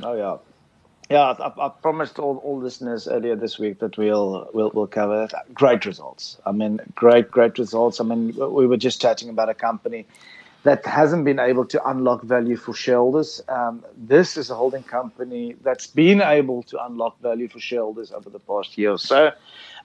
Oh 0.04 0.14
yeah. 0.14 0.36
Yeah, 1.10 1.22
I, 1.22 1.68
I, 1.68 1.70
promised 1.70 2.20
all, 2.20 2.40
all 2.40 2.60
listeners 2.60 3.08
earlier 3.08 3.38
this 3.38 3.58
week 3.58 3.80
that 3.80 3.98
we'll 3.98 4.50
we'll 4.54 4.72
we'll 4.74 4.88
cover 4.88 5.28
that. 5.32 5.54
Great 5.54 5.86
results. 5.86 6.38
I 6.46 6.52
mean, 6.52 6.82
great 6.94 7.32
great 7.32 7.58
results. 7.58 8.02
I 8.02 8.04
mean, 8.04 8.36
we 8.36 8.68
were 8.68 8.76
just 8.76 9.00
chatting 9.00 9.30
about 9.30 9.48
a 9.48 9.54
company 9.54 10.06
that 10.68 10.86
hasn't 10.86 11.24
been 11.24 11.40
able 11.40 11.64
to 11.64 11.80
unlock 11.90 12.24
value 12.24 12.58
for 12.58 12.74
shareholders. 12.74 13.42
Um, 13.48 13.86
this 13.96 14.36
is 14.36 14.50
a 14.50 14.56
holding 14.56 14.84
company 14.84 15.56
that's 15.64 15.88
been 15.88 16.22
able 16.22 16.62
to 16.64 16.86
unlock 16.86 17.18
value 17.22 17.48
for 17.48 17.62
shareholders 17.62 18.12
over 18.12 18.30
the 18.30 18.40
past 18.40 18.78
year 18.78 18.92
or 18.92 18.98
so. 18.98 19.32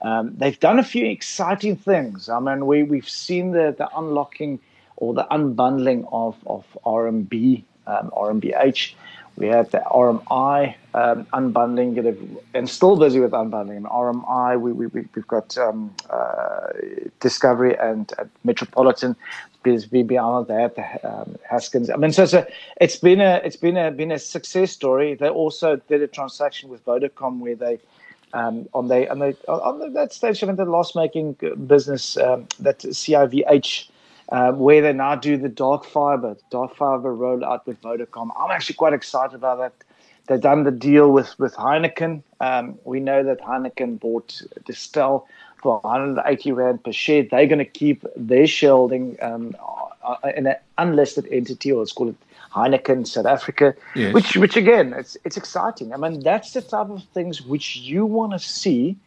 Um, 0.01 0.33
they've 0.35 0.59
done 0.59 0.79
a 0.79 0.83
few 0.83 1.05
exciting 1.05 1.77
things. 1.77 2.27
I 2.27 2.37
mean, 2.41 2.65
we 2.65 2.83
we've 2.83 3.07
seen 3.07 3.51
the 3.51 3.73
the 3.77 3.87
unlocking 3.97 4.59
or 4.97 5.13
the 5.13 5.25
unbundling 5.31 6.01
of 6.11 6.35
of 6.45 6.65
RMB 6.85 7.63
um, 7.87 8.11
RMBH 8.25 8.95
We 9.37 9.47
had 9.47 9.71
the 9.71 9.81
RMI 10.03 10.75
um, 10.93 11.25
unbundling, 11.33 11.93
and 12.53 12.69
still 12.69 12.97
busy 12.97 13.19
with 13.21 13.31
unbundling. 13.31 13.83
RMI, 13.83 14.59
we, 14.59 14.73
we, 14.73 14.87
we've 14.87 15.27
got 15.27 15.57
um, 15.57 15.95
uh, 16.09 16.67
Discovery 17.19 17.75
and 17.77 18.11
uh, 18.19 18.25
Metropolitan 18.43 19.15
BBL, 19.63 20.47
they 20.47 20.61
had 20.61 20.75
the 20.75 21.09
um, 21.09 21.37
Haskins. 21.49 21.89
I 21.89 21.95
mean, 21.95 22.11
so 22.11 22.23
it's, 22.23 22.33
a, 22.33 22.47
it's 22.79 22.97
been 22.97 23.21
a 23.21 23.41
it's 23.43 23.55
been 23.55 23.77
a 23.77 23.91
been 23.91 24.11
a 24.11 24.19
success 24.19 24.71
story. 24.71 25.15
They 25.15 25.29
also 25.29 25.77
did 25.87 26.01
a 26.01 26.07
transaction 26.07 26.69
with 26.69 26.85
Vodacom 26.85 27.39
where 27.39 27.55
they 27.55 27.79
um, 28.33 28.67
on 28.73 28.87
they 28.87 29.07
on 29.07 29.19
they 29.19 29.35
on 29.47 29.93
that 29.93 30.13
stage 30.13 30.43
of 30.43 30.55
the 30.57 30.65
loss 30.65 30.95
making 30.95 31.37
business 31.67 32.17
um, 32.17 32.47
that 32.59 32.79
CIVH. 32.79 33.89
Um, 34.29 34.57
where 34.57 34.81
they 34.81 34.93
now 34.93 35.15
do 35.15 35.35
the 35.35 35.49
dark 35.49 35.83
fiber, 35.83 36.37
dark 36.49 36.75
fiber 36.77 37.13
rollout 37.13 37.65
with 37.65 37.81
Vodacom. 37.81 38.29
I'm 38.39 38.51
actually 38.51 38.75
quite 38.75 38.93
excited 38.93 39.35
about 39.35 39.57
that. 39.59 39.73
They've 40.27 40.39
done 40.39 40.63
the 40.63 40.71
deal 40.71 41.11
with 41.11 41.37
with 41.39 41.55
Heineken. 41.55 42.23
Um, 42.39 42.79
we 42.85 42.99
know 42.99 43.23
that 43.23 43.41
Heineken 43.41 43.99
bought 43.99 44.41
Distel 44.65 45.25
for 45.61 45.79
180 45.79 46.51
rand 46.51 46.83
per 46.83 46.91
share. 46.91 47.23
They're 47.23 47.47
going 47.47 47.59
to 47.59 47.65
keep 47.65 48.05
their 48.15 48.47
shareholding 48.47 49.17
um, 49.21 49.55
uh, 50.03 50.15
in 50.35 50.47
an 50.47 50.55
unlisted 50.77 51.27
entity, 51.31 51.71
or 51.71 51.79
let's 51.79 51.91
call 51.91 52.09
it 52.09 52.15
Heineken 52.53 53.07
South 53.07 53.25
Africa. 53.25 53.75
Yes. 53.95 54.13
Which, 54.13 54.37
which 54.37 54.55
again, 54.55 54.93
it's 54.93 55.17
it's 55.25 55.37
exciting. 55.37 55.93
I 55.93 55.97
mean, 55.97 56.21
that's 56.21 56.53
the 56.53 56.61
type 56.61 56.89
of 56.89 57.03
things 57.13 57.41
which 57.41 57.77
you 57.77 58.05
want 58.05 58.31
to 58.33 58.39
see 58.39 58.97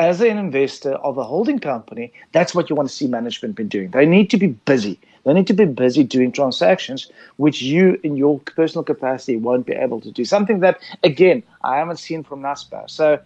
as 0.00 0.22
an 0.22 0.38
investor 0.38 0.94
of 0.94 1.18
a 1.18 1.22
holding 1.22 1.58
company, 1.58 2.10
that's 2.32 2.54
what 2.54 2.70
you 2.70 2.74
want 2.74 2.88
to 2.88 2.94
see 2.94 3.06
management 3.06 3.54
be 3.54 3.64
doing. 3.64 3.90
They 3.90 4.06
need 4.06 4.30
to 4.30 4.38
be 4.38 4.46
busy. 4.46 4.98
They 5.24 5.34
need 5.34 5.46
to 5.48 5.52
be 5.52 5.66
busy 5.66 6.02
doing 6.02 6.32
transactions, 6.32 7.12
which 7.36 7.60
you, 7.60 8.00
in 8.02 8.16
your 8.16 8.38
personal 8.40 8.82
capacity, 8.82 9.36
won't 9.36 9.66
be 9.66 9.74
able 9.74 10.00
to 10.00 10.10
do. 10.10 10.24
Something 10.24 10.60
that, 10.60 10.80
again, 11.04 11.42
I 11.62 11.76
haven't 11.76 11.98
seen 11.98 12.22
from 12.24 12.40
Naspers. 12.40 12.88
So, 12.88 13.18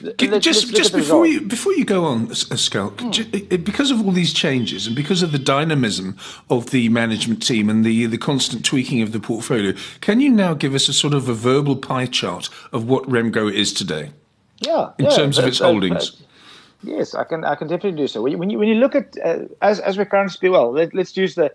let's, 0.00 0.42
just 0.42 0.68
let's 0.68 0.70
just 0.70 0.94
before 0.94 1.26
you 1.26 1.42
before 1.42 1.74
you 1.74 1.84
go 1.84 2.06
on, 2.06 2.32
Schalk, 2.32 2.96
mm. 2.96 3.62
because 3.62 3.90
of 3.90 4.00
all 4.00 4.12
these 4.12 4.32
changes 4.32 4.86
and 4.86 4.96
because 4.96 5.22
of 5.22 5.32
the 5.32 5.38
dynamism 5.38 6.16
of 6.48 6.70
the 6.70 6.88
management 6.88 7.46
team 7.46 7.68
and 7.68 7.84
the 7.84 8.06
the 8.06 8.16
constant 8.16 8.64
tweaking 8.64 9.02
of 9.02 9.12
the 9.12 9.20
portfolio, 9.20 9.74
can 10.00 10.22
you 10.22 10.30
now 10.30 10.54
give 10.54 10.74
us 10.74 10.88
a 10.88 10.94
sort 10.94 11.12
of 11.12 11.28
a 11.28 11.34
verbal 11.34 11.76
pie 11.76 12.06
chart 12.06 12.48
of 12.72 12.88
what 12.88 13.04
Remgro 13.04 13.52
is 13.52 13.74
today? 13.74 14.12
Yeah, 14.64 14.90
in 14.98 15.06
yeah, 15.06 15.10
terms 15.10 15.38
of 15.38 15.46
its 15.46 15.58
holdings. 15.58 16.22
yes, 16.82 17.14
I 17.14 17.24
can. 17.24 17.44
I 17.44 17.54
can 17.54 17.68
definitely 17.68 18.00
do 18.00 18.08
so. 18.08 18.22
When 18.22 18.32
you 18.32 18.38
when 18.38 18.50
you, 18.50 18.58
when 18.58 18.68
you 18.68 18.76
look 18.76 18.94
at 18.94 19.16
uh, 19.24 19.40
as 19.60 19.80
as 19.80 19.98
we 19.98 20.04
currently 20.04 20.32
speak, 20.32 20.52
well, 20.52 20.72
let, 20.72 20.94
us 20.94 21.16
use 21.16 21.34
the 21.34 21.52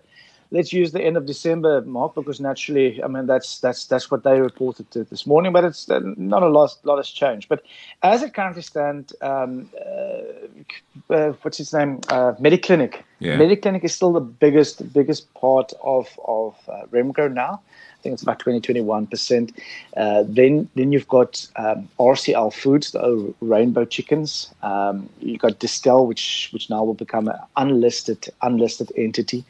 let's 0.50 0.72
use 0.72 0.92
the 0.92 1.02
end 1.02 1.16
of 1.16 1.26
December 1.26 1.82
mark 1.82 2.14
because 2.14 2.40
naturally, 2.40 3.02
I 3.02 3.08
mean 3.08 3.26
that's 3.26 3.60
that's 3.60 3.86
that's 3.86 4.10
what 4.10 4.24
they 4.24 4.40
reported 4.40 4.90
this 4.92 5.26
morning, 5.26 5.52
but 5.52 5.64
it's 5.64 5.88
uh, 5.90 6.00
not 6.16 6.42
a 6.42 6.48
lot 6.48 6.76
lot 6.84 6.96
has 6.96 7.08
changed. 7.08 7.48
But 7.48 7.62
as 8.02 8.22
it 8.22 8.34
currently 8.34 8.62
stands, 8.62 9.14
um, 9.20 9.70
uh, 9.80 11.14
uh, 11.14 11.32
what's 11.42 11.60
its 11.60 11.72
name? 11.72 12.00
Uh, 12.08 12.32
Mediclinic. 12.40 13.02
Yeah. 13.20 13.36
Mediclinic 13.36 13.84
is 13.84 13.94
still 13.94 14.12
the 14.12 14.20
biggest 14.20 14.92
biggest 14.92 15.32
part 15.34 15.72
of 15.82 16.08
of 16.24 16.56
uh, 16.68 16.86
Remgro 16.90 17.32
now. 17.32 17.60
Think 18.08 18.14
it's 18.14 18.22
about 18.22 18.38
20, 18.38 18.60
21%. 18.62 19.52
Uh, 19.94 20.24
then 20.26 20.66
then 20.74 20.92
you've 20.92 21.08
got 21.08 21.46
um, 21.56 21.90
RCL 22.00 22.54
Foods, 22.54 22.92
the 22.92 23.34
rainbow 23.42 23.84
chickens. 23.84 24.50
Um, 24.62 25.10
you've 25.20 25.42
got 25.42 25.58
Distel, 25.58 26.06
which 26.06 26.48
which 26.52 26.70
now 26.70 26.82
will 26.84 26.94
become 26.94 27.28
an 27.28 27.36
unlisted 27.58 28.30
unlisted 28.40 28.90
entity. 28.96 29.44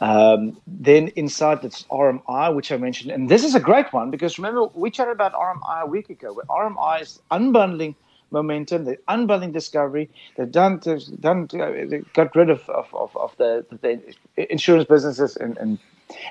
Um, 0.00 0.56
then 0.66 1.08
inside 1.14 1.62
that's 1.62 1.84
RMI, 1.84 2.52
which 2.52 2.72
I 2.72 2.78
mentioned, 2.78 3.12
and 3.12 3.28
this 3.28 3.44
is 3.44 3.54
a 3.54 3.60
great 3.60 3.92
one 3.92 4.10
because 4.10 4.38
remember 4.38 4.64
we 4.74 4.90
chatted 4.90 5.12
about 5.12 5.32
RMI 5.34 5.82
a 5.82 5.86
week 5.86 6.10
ago. 6.10 6.32
Where 6.32 6.46
RMI 6.46 7.02
is 7.02 7.20
unbundling 7.30 7.94
momentum, 8.32 8.86
they're 8.86 8.98
unbundling 9.08 9.52
discovery. 9.52 10.10
They've 10.36 10.50
done, 10.50 10.80
they've 10.84 11.20
done, 11.20 11.46
they 11.52 12.02
got 12.14 12.34
rid 12.34 12.50
of 12.50 12.68
of, 12.68 12.92
of, 12.92 13.16
of 13.16 13.36
the, 13.36 13.64
the 13.82 14.52
insurance 14.52 14.88
businesses 14.88 15.36
and, 15.36 15.56
and 15.58 15.78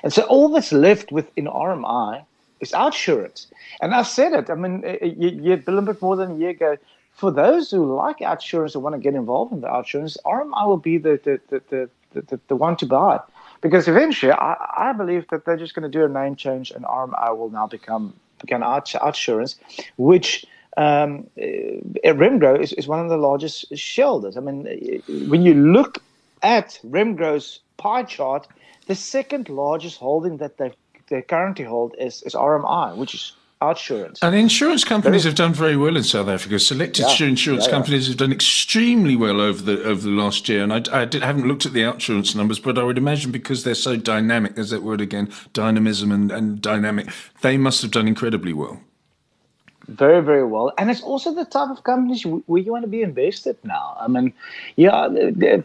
and 0.02 0.12
so 0.12 0.22
all 0.22 0.48
that's 0.48 0.72
left 0.72 1.12
within 1.12 1.46
RMI 1.46 2.24
is 2.60 2.72
OUTsurance. 2.72 3.46
And 3.80 3.94
I've 3.94 4.06
said 4.06 4.32
it. 4.32 4.50
I 4.50 4.54
mean, 4.54 4.82
you, 5.02 5.28
you 5.28 5.54
a 5.54 5.70
little 5.70 5.82
bit 5.82 6.00
more 6.02 6.16
than 6.16 6.32
a 6.32 6.36
year 6.36 6.50
ago. 6.50 6.76
For 7.14 7.30
those 7.30 7.70
who 7.70 7.94
like 7.94 8.18
OUTsurance 8.18 8.74
and 8.74 8.82
want 8.82 8.94
to 8.94 9.00
get 9.00 9.14
involved 9.14 9.52
in 9.52 9.60
the 9.60 9.68
OUTsurance, 9.68 10.16
RMI 10.24 10.66
will 10.66 10.76
be 10.76 10.98
the 10.98 11.20
the, 11.22 11.40
the, 11.48 11.90
the, 12.12 12.20
the, 12.22 12.40
the 12.48 12.56
one 12.56 12.76
to 12.76 12.86
buy. 12.86 13.20
Because 13.60 13.88
eventually, 13.88 14.32
I, 14.32 14.56
I 14.76 14.92
believe 14.92 15.28
that 15.28 15.44
they're 15.44 15.56
just 15.56 15.74
going 15.74 15.90
to 15.90 15.98
do 15.98 16.04
a 16.04 16.08
name 16.08 16.34
change 16.34 16.70
and 16.70 16.84
RMI 16.84 17.36
will 17.36 17.50
now 17.50 17.66
become, 17.66 18.14
become 18.40 18.62
OUTsurance, 18.62 19.56
which 19.98 20.46
um, 20.76 21.26
Remgro 21.36 22.58
is, 22.58 22.72
is 22.74 22.86
one 22.86 23.00
of 23.00 23.10
the 23.10 23.18
largest 23.18 23.76
shareholders. 23.76 24.36
I 24.36 24.40
mean, 24.40 25.02
when 25.28 25.42
you 25.42 25.54
look 25.54 26.02
at 26.42 26.78
Remgro's 26.86 27.60
pie 27.80 28.04
chart, 28.04 28.46
the 28.86 28.94
second 28.94 29.48
largest 29.48 29.98
holding 29.98 30.36
that 30.38 30.58
they 30.58 30.72
they 31.08 31.22
currently 31.22 31.64
hold 31.64 31.94
is, 31.98 32.22
is 32.22 32.34
RMI, 32.34 32.96
which 32.96 33.14
is 33.14 33.32
OUTsurance. 33.60 34.20
And 34.22 34.34
insurance 34.34 34.84
companies 34.84 35.24
have 35.24 35.34
done 35.34 35.52
very 35.52 35.76
well 35.76 35.96
in 35.96 36.04
South 36.04 36.28
Africa. 36.28 36.58
Selected 36.58 37.04
yeah, 37.18 37.26
insurance 37.26 37.66
yeah, 37.66 37.72
companies 37.72 38.06
have 38.06 38.16
done 38.16 38.32
extremely 38.32 39.16
well 39.16 39.40
over 39.40 39.60
the 39.60 39.82
over 39.82 40.00
the 40.00 40.16
last 40.22 40.48
year. 40.48 40.62
And 40.62 40.72
I, 40.72 41.02
I 41.02 41.04
did, 41.04 41.22
haven't 41.22 41.46
looked 41.46 41.66
at 41.66 41.72
the 41.72 41.80
OUTsurance 41.80 42.34
numbers, 42.34 42.58
but 42.58 42.78
I 42.78 42.84
would 42.84 42.96
imagine 42.96 43.32
because 43.32 43.64
they're 43.64 43.74
so 43.74 43.96
dynamic, 43.96 44.54
there's 44.54 44.70
that 44.70 44.82
word 44.82 45.00
again, 45.00 45.30
dynamism 45.52 46.10
and, 46.10 46.30
and 46.32 46.62
dynamic, 46.62 47.08
they 47.42 47.58
must 47.58 47.82
have 47.82 47.90
done 47.90 48.08
incredibly 48.08 48.52
well 48.52 48.80
very 49.90 50.22
very 50.22 50.44
well. 50.44 50.72
And 50.78 50.90
it's 50.90 51.02
also 51.02 51.34
the 51.34 51.44
type 51.44 51.70
of 51.70 51.82
companies 51.84 52.24
where 52.24 52.62
you 52.62 52.72
want 52.72 52.84
to 52.84 52.88
be 52.88 53.02
invested 53.02 53.56
now. 53.64 53.96
I 54.00 54.08
mean 54.08 54.32
yeah 54.76 55.08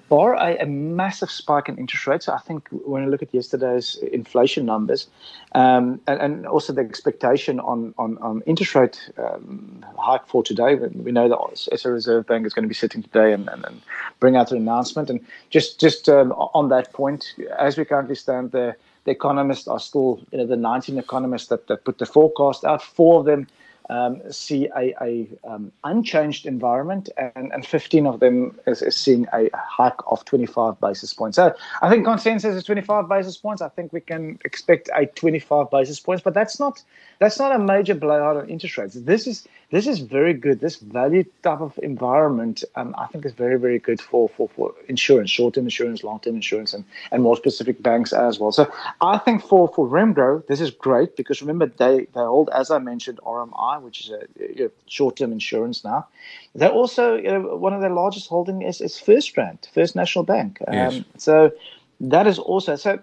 bar 0.10 0.34
a, 0.36 0.58
a, 0.58 0.66
massive 0.66 1.30
spike 1.30 1.70
in 1.70 1.78
interest 1.78 2.08
rates. 2.08 2.28
I 2.28 2.40
think 2.40 2.68
when 2.72 3.04
i 3.04 3.06
look 3.06 3.22
at 3.22 3.34
yesterday's 3.34 3.98
inflation 4.12 4.66
numbers 4.66 5.08
um, 5.54 6.02
and, 6.08 6.20
and, 6.22 6.48
also 6.48 6.74
the 6.74 6.82
expectation 6.82 7.60
on 7.60 7.94
on, 7.98 8.18
on 8.20 8.42
interest 8.46 8.76
rate 8.76 9.10
um, 9.18 9.86
hike 9.98 10.28
for 10.28 10.44
today 10.44 10.76
we 10.76 11.12
know 11.12 11.30
that 11.30 11.80
SA 11.80 11.90
Reserve 11.90 12.26
Bank 12.26 12.46
is 12.46 12.54
going 12.54 12.64
to 12.64 12.70
be 12.70 12.76
sitting 12.76 13.04
today 13.04 13.32
and, 13.34 13.48
and, 13.50 13.64
and 13.66 13.82
bring 14.20 14.36
out 14.36 14.52
an 14.52 14.58
announcement. 14.58 15.10
And 15.10 15.20
just 15.50 15.80
just 15.80 16.10
um, 16.10 16.32
on 16.32 16.70
that 16.70 16.94
point 16.94 17.36
as 17.60 17.78
we 17.78 17.86
currently 17.86 18.16
stand 18.16 18.52
there 18.52 18.78
the 19.06 19.12
economists 19.12 19.68
are 19.68 19.80
still 19.80 20.20
you 20.32 20.38
know 20.40 20.46
the 20.46 20.58
19 20.58 20.98
economists 20.98 21.48
that, 21.48 21.68
that 21.68 21.86
put 21.86 22.00
the 22.00 22.06
forecast 22.06 22.66
out. 22.66 22.82
Four 22.84 23.20
of 23.20 23.26
them 23.26 23.48
um, 23.90 24.22
see 24.32 24.68
a, 24.76 24.94
a 25.02 25.28
um, 25.44 25.72
unchanged 25.84 26.46
environment, 26.46 27.10
and, 27.18 27.52
and 27.54 27.66
15 27.66 28.08
of 28.08 28.20
them 28.20 28.58
is, 28.66 28.82
is, 28.82 28.96
seeing 28.96 29.28
a 29.34 29.50
hike 29.56 30.00
of 30.08 30.26
25 30.26 30.80
basis 30.80 31.14
points. 31.14 31.36
So 31.36 31.54
I 31.82 31.90
think 31.90 32.06
consensus 32.06 32.56
is 32.56 32.64
25 32.64 33.08
basis 33.08 33.38
points. 33.38 33.62
I 33.62 33.70
think 33.70 33.94
we 33.94 34.02
can 34.02 34.40
expect 34.44 34.90
a 34.96 35.06
25 35.06 35.70
basis 35.70 36.00
points, 36.00 36.24
but 36.24 36.34
that's 36.34 36.60
not 36.60 36.84
that's 37.20 37.40
not 37.40 37.56
a 37.56 37.60
major 37.60 37.96
blowout 37.96 38.38
on 38.38 38.50
interest 38.50 38.78
rates. 38.78 38.96
This 38.96 39.28
is 39.28 39.48
this 39.72 39.88
is 39.88 40.00
very 40.00 40.34
good. 40.34 40.60
This 40.60 40.78
value 40.78 41.24
type 41.44 41.62
of 41.62 41.78
environment, 41.82 42.64
um, 42.76 42.96
I 42.98 43.08
think, 43.08 43.26
is 43.26 43.34
very 43.34 43.60
very 43.60 43.80
good 43.80 44.02
for 44.02 44.30
for, 44.30 44.50
for 44.50 44.74
insurance, 44.88 45.30
short 45.30 45.56
term 45.56 45.66
insurance, 45.66 46.04
long 46.04 46.20
term 46.20 46.36
insurance, 46.36 46.74
and 46.74 46.84
and 47.12 47.24
more 47.24 47.36
specific 47.36 47.82
banks 47.82 48.14
as 48.14 48.40
well. 48.40 48.52
So 48.52 48.72
I 49.02 49.18
think 49.18 49.44
for 49.44 49.68
for 49.68 49.88
Remgro, 49.88 50.46
this 50.48 50.62
is 50.62 50.72
great 50.72 51.16
because 51.16 51.42
remember 51.42 51.68
they 51.68 52.08
they 52.14 52.22
hold, 52.22 52.50
as 52.50 52.72
I 52.72 52.80
mentioned, 52.80 53.20
RMI, 53.26 53.75
which 53.80 54.02
is 54.02 54.12
a, 54.12 54.66
a 54.66 54.70
short 54.88 55.18
term 55.18 55.32
insurance 55.32 55.84
now. 55.84 56.08
They're 56.54 56.72
also 56.72 57.16
you 57.16 57.32
know, 57.32 57.56
one 57.56 57.74
of 57.74 57.82
their 57.82 57.90
largest 57.90 58.28
holding 58.28 58.62
is, 58.62 58.82
is 58.82 58.94
FirstRand, 58.96 59.70
First 59.74 59.96
National 59.96 60.24
Bank. 60.24 60.60
Um, 60.68 60.74
yes. 60.74 61.04
So 61.18 61.52
that 62.00 62.28
is 62.28 62.40
also 62.40 62.76
so 62.76 63.00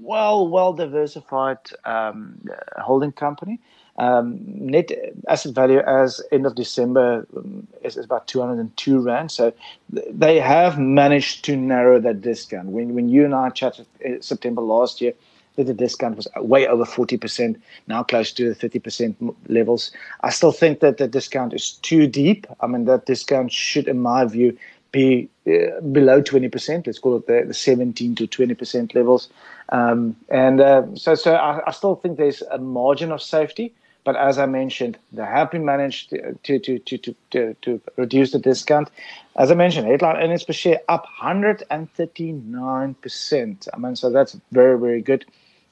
well 0.00 0.46
well 0.48 0.72
diversified 0.72 1.58
um, 1.84 2.40
holding 2.78 3.12
company. 3.12 3.60
Um, 3.96 4.40
net 4.44 4.90
asset 5.28 5.54
value 5.54 5.78
as 5.78 6.20
end 6.32 6.46
of 6.46 6.56
December 6.56 7.28
um, 7.36 7.68
is, 7.84 7.96
is, 7.96 8.04
about 8.04 8.26
202 8.26 8.98
rand. 8.98 9.30
So 9.30 9.52
they 9.88 10.40
have 10.40 10.80
managed 10.80 11.44
to 11.44 11.56
narrow 11.56 12.00
that 12.00 12.20
discount. 12.20 12.70
When 12.70 12.94
when 12.94 13.08
you 13.08 13.24
and 13.24 13.34
I 13.34 13.50
chatted 13.50 13.86
uh, 14.04 14.20
September 14.20 14.62
last 14.62 15.00
year, 15.00 15.14
that 15.56 15.64
the 15.64 15.74
discount 15.74 16.16
was 16.16 16.28
way 16.36 16.66
over 16.66 16.84
40%, 16.84 17.56
now 17.86 18.02
close 18.02 18.32
to 18.32 18.52
the 18.52 18.68
30% 18.68 19.34
levels. 19.48 19.90
I 20.22 20.30
still 20.30 20.52
think 20.52 20.80
that 20.80 20.98
the 20.98 21.08
discount 21.08 21.54
is 21.54 21.72
too 21.82 22.06
deep. 22.06 22.46
I 22.60 22.66
mean, 22.66 22.84
that 22.86 23.06
discount 23.06 23.52
should, 23.52 23.88
in 23.88 24.00
my 24.00 24.24
view, 24.24 24.56
be 24.92 25.28
uh, 25.46 25.80
below 25.80 26.22
20%. 26.22 26.86
Let's 26.86 26.98
call 26.98 27.16
it 27.16 27.26
the, 27.26 27.44
the 27.48 27.54
17 27.54 28.14
to 28.14 28.26
20% 28.26 28.94
levels. 28.94 29.28
Um, 29.70 30.16
and 30.28 30.60
uh, 30.60 30.84
so, 30.94 31.14
so 31.14 31.34
I, 31.34 31.62
I, 31.66 31.70
still 31.72 31.96
think 31.96 32.16
there's 32.16 32.42
a 32.42 32.58
margin 32.58 33.10
of 33.10 33.22
safety. 33.22 33.72
But 34.04 34.16
as 34.16 34.38
I 34.38 34.46
mentioned, 34.46 34.98
they 35.12 35.24
have 35.24 35.50
been 35.50 35.64
managed 35.64 36.10
to, 36.10 36.34
to, 36.42 36.58
to, 36.58 36.78
to, 36.78 37.14
to, 37.30 37.56
to 37.62 37.80
reduce 37.96 38.32
the 38.32 38.38
discount. 38.38 38.90
As 39.36 39.50
I 39.50 39.54
mentioned, 39.54 39.86
headline 39.86 40.16
earnings 40.16 40.44
per 40.44 40.52
share 40.52 40.80
up 40.88 41.06
139%. 41.20 43.68
I 43.72 43.78
mean, 43.78 43.96
so 43.96 44.10
that's 44.10 44.36
very, 44.52 44.78
very 44.78 45.00
good. 45.00 45.24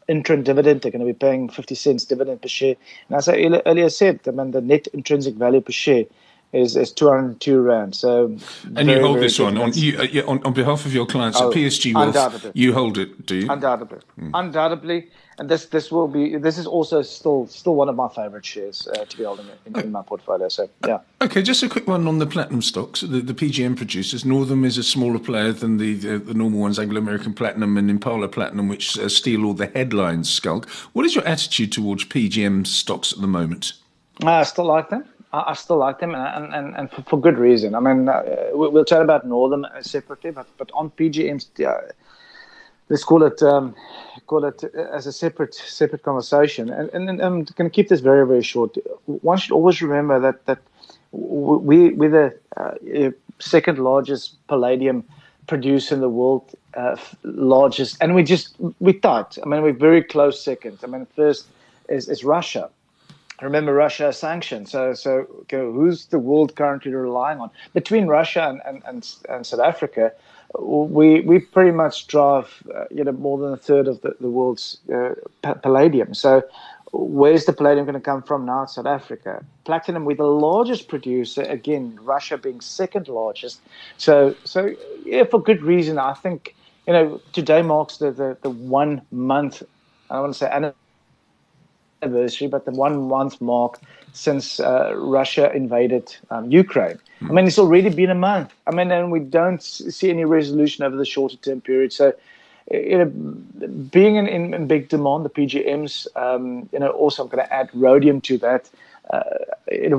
Interim 0.09 0.43
dividend. 0.43 0.83
They're 0.83 0.93
going 0.93 1.07
to 1.07 1.13
be 1.13 1.19
paying 1.19 1.49
50 1.49 1.75
cents 1.75 2.05
dividend 2.05 2.43
per 2.43 2.49
share. 2.49 2.77
And 3.09 3.19
as 3.19 3.29
I 3.29 3.37
earlier 3.67 3.91
said, 3.91 4.21
I 4.27 4.31
mean, 4.31 4.51
the 4.53 4.61
net 4.61 4.89
intrinsic 4.89 5.35
value 5.35 5.61
per 5.61 5.73
share 5.73 6.05
is, 6.53 6.77
is 6.77 6.93
202 6.93 7.61
rand. 7.61 7.95
So, 7.95 8.27
and 8.27 8.41
very, 8.75 8.95
you 8.95 9.01
hold 9.01 9.19
this 9.21 9.39
one 9.39 9.57
on, 9.59 9.73
you, 9.73 9.99
uh, 9.99 10.03
yeah, 10.03 10.23
on 10.23 10.43
on 10.45 10.53
behalf 10.53 10.85
of 10.85 10.93
your 10.93 11.07
clients 11.07 11.41
oh, 11.41 11.51
at 11.51 11.57
PSG 11.57 11.95
Wealth. 11.95 12.51
You 12.55 12.73
hold 12.73 12.99
it, 12.99 13.27
do 13.27 13.37
you? 13.37 13.51
Undoubtedly, 13.51 14.01
mm. 14.21 14.31
undoubtedly. 14.35 15.09
And 15.39 15.49
this 15.49 15.65
this 15.67 15.91
will 15.91 16.09
be 16.09 16.37
this 16.37 16.59
is 16.59 16.67
also 16.67 17.01
still 17.01 17.47
still 17.47 17.75
one 17.75 17.89
of 17.89 17.97
my 17.97 18.09
favorite 18.09 18.45
shares 18.45 18.87
uh, 18.87 19.07
to 19.07 19.17
be 19.17 19.25
holding 19.25 19.47
in, 19.65 19.81
in, 19.81 19.91
my 19.91 20.03
portfolio. 20.03 20.49
So 20.51 20.69
yeah. 20.87 21.01
Okay, 21.23 21.41
just 21.43 21.63
a 21.63 21.71
quick 21.71 21.89
one 21.89 22.07
on 22.07 22.19
the 22.19 22.27
platinum 22.27 22.61
stocks, 22.61 23.01
the, 23.01 23.21
the 23.21 23.33
PGM 23.33 23.77
producers. 23.77 24.27
Northam 24.27 24.63
is 24.63 24.77
a 24.77 24.83
smaller 24.83 25.19
player 25.19 25.53
than 25.53 25.79
the 25.79 25.95
the, 25.95 26.19
the 26.19 26.35
normal 26.35 26.61
ones, 26.61 26.79
Anglo 26.79 26.99
American 27.01 27.33
Platinum 27.33 27.79
and 27.79 27.89
Impala 27.89 28.29
Platinum, 28.29 28.69
which 28.69 28.99
uh, 28.99 29.09
steal 29.09 29.47
all 29.47 29.55
the 29.55 29.69
headlines. 29.69 30.29
Schalk, 30.29 30.69
what 30.93 31.07
is 31.07 31.15
your 31.15 31.27
attitude 31.27 31.73
towards 31.73 32.05
PGM 32.05 32.67
stocks 32.67 33.15
at 33.15 33.23
the 33.23 33.27
moment? 33.27 33.73
I 34.23 34.43
still 34.43 34.67
like 34.67 34.91
them. 34.91 35.05
I, 35.33 35.55
still 35.55 35.79
like 35.79 35.99
them, 35.99 36.15
and, 36.15 36.53
and, 36.53 36.77
and 36.77 36.91
for, 36.91 37.03
for 37.03 37.21
good 37.21 37.39
reason. 37.39 37.75
I 37.75 37.81
mean, 37.81 38.09
uh, 38.09 38.23
we'll 38.53 38.85
chat 38.85 39.01
about 39.01 39.27
Northam 39.27 39.67
separately, 39.81 40.31
but, 40.31 40.47
but 40.59 40.71
on 40.75 40.91
PGMs, 40.91 41.47
uh, 41.65 41.93
let's 42.91 43.05
call 43.05 43.23
it 43.23 43.43
um, 43.43 43.75
call 44.27 44.45
it 44.45 44.63
as 44.93 45.07
a 45.07 45.13
separate 45.13 45.55
separate 45.55 46.03
conversation. 46.03 46.71
And, 46.71 46.91
and, 46.91 47.09
and 47.09 47.21
I'm 47.23 47.45
going 47.45 47.71
to 47.71 47.75
keep 47.75 47.89
this 47.89 48.01
very 48.01 48.27
very 48.27 48.43
short. 48.43 48.77
One 49.07 49.39
should 49.39 49.53
always 49.53 49.81
remember 49.81 50.21
that 50.21 50.45
that 50.47 50.59
we 51.13 51.91
we're 51.91 52.11
the 52.11 52.39
uh, 52.57 53.11
second 53.39 53.79
largest 53.79 54.47
palladium 54.49 55.05
producer 55.47 55.95
in 55.95 56.01
the 56.03 56.09
world, 56.09 56.55
uh, 56.75 56.97
largest, 57.23 57.97
and 58.03 58.15
we 58.15 58.23
just 58.23 58.55
we 58.81 58.93
tight. 58.93 59.39
I 59.43 59.49
mean, 59.49 59.63
we're 59.63 59.73
very 59.73 60.03
close 60.03 60.43
second. 60.45 60.79
I 60.83 60.87
mean, 60.87 61.07
first 61.17 61.47
is, 61.89 62.09
is 62.09 62.23
Russia 62.23 62.71
remember 63.43 63.75
Russia 63.75 64.13
sanctioned. 64.13 64.69
So, 64.69 64.95
so 64.95 65.27
okay, 65.43 65.59
who's 65.59 66.07
the 66.07 66.19
world 66.19 66.55
currently 66.57 66.93
relying 66.95 67.41
on? 67.41 67.51
Between 67.75 68.07
Russia 68.07 68.49
and, 68.49 68.61
and, 68.65 68.83
and, 68.87 69.15
and 69.29 69.47
South 69.47 69.61
Africa, 69.61 70.13
we 70.59 71.21
we 71.21 71.39
pretty 71.39 71.71
much 71.71 72.07
drive 72.07 72.63
uh, 72.75 72.85
you 72.91 73.05
know 73.05 73.13
more 73.13 73.39
than 73.39 73.53
a 73.53 73.57
third 73.57 73.89
of 73.89 74.01
the, 74.03 74.15
the 74.21 74.29
world's 74.29 74.79
uh, 74.95 75.15
palladium. 75.63 76.15
So, 76.15 76.43
where's 76.93 77.47
the 77.47 77.53
palladium 77.53 77.87
going 77.87 77.95
to 77.95 78.01
come 78.01 78.23
from 78.23 78.45
now? 78.45 78.67
South 78.67 78.87
Africa. 78.87 79.45
Platinum, 79.65 80.05
we're 80.05 80.17
the 80.17 80.25
largest 80.25 80.89
producer. 80.89 81.43
Again, 81.43 81.99
Russia 82.03 82.37
being 82.37 82.61
second 82.61 83.09
largest. 83.09 83.61
So, 83.97 84.35
so 84.45 84.75
yeah, 85.05 85.25
for 85.25 85.43
good 85.43 85.63
reason. 85.63 85.99
I 85.99 86.15
think 86.15 86.55
you 86.87 86.93
know 86.93 87.21
today 87.33 87.63
marks 87.63 87.97
the 87.97 88.11
the, 88.11 88.37
the 88.43 88.51
one 88.51 89.03
month. 89.11 89.63
I 90.11 90.15
don't 90.17 90.25
want 90.25 90.35
to 90.35 90.39
say 90.39 90.73
anniversary, 92.03 92.49
but 92.49 92.65
the 92.65 92.73
one 92.73 93.09
month 93.09 93.41
mark 93.41 93.79
since 94.13 94.61
uh, 94.61 94.93
Russia 94.97 95.53
invaded 95.53 96.15
um, 96.31 96.51
Ukraine. 96.51 96.99
Mm. 97.21 97.31
I 97.31 97.33
mean, 97.33 97.47
it's 97.47 97.59
already 97.59 97.91
been 97.91 98.11
a 98.11 98.15
month. 98.15 98.53
I 98.67 98.75
mean, 98.75 98.91
and 98.91 99.11
we 99.11 99.21
don't 99.21 99.63
see 99.63 100.11
any 100.11 100.25
resolution 100.25 100.85
over 100.85 100.97
the 100.97 101.07
shorter 101.07 101.37
term 101.37 101.61
period. 101.61 101.93
So, 101.93 102.13
you 102.71 102.99
know, 102.99 103.07
being 103.91 104.17
in, 104.17 104.27
in, 104.27 104.55
in 104.55 104.67
big 104.67 104.89
demand, 104.89 105.25
the 105.25 105.31
PGMs, 105.31 106.07
um, 106.17 106.69
you 106.73 106.79
know, 106.79 106.91
also 106.91 107.23
I'm 107.23 107.29
going 107.29 107.45
to 107.45 107.53
add 107.53 107.71
rhodium 107.73 108.21
to 108.23 108.39
that 108.39 108.71
uh, 109.13 109.23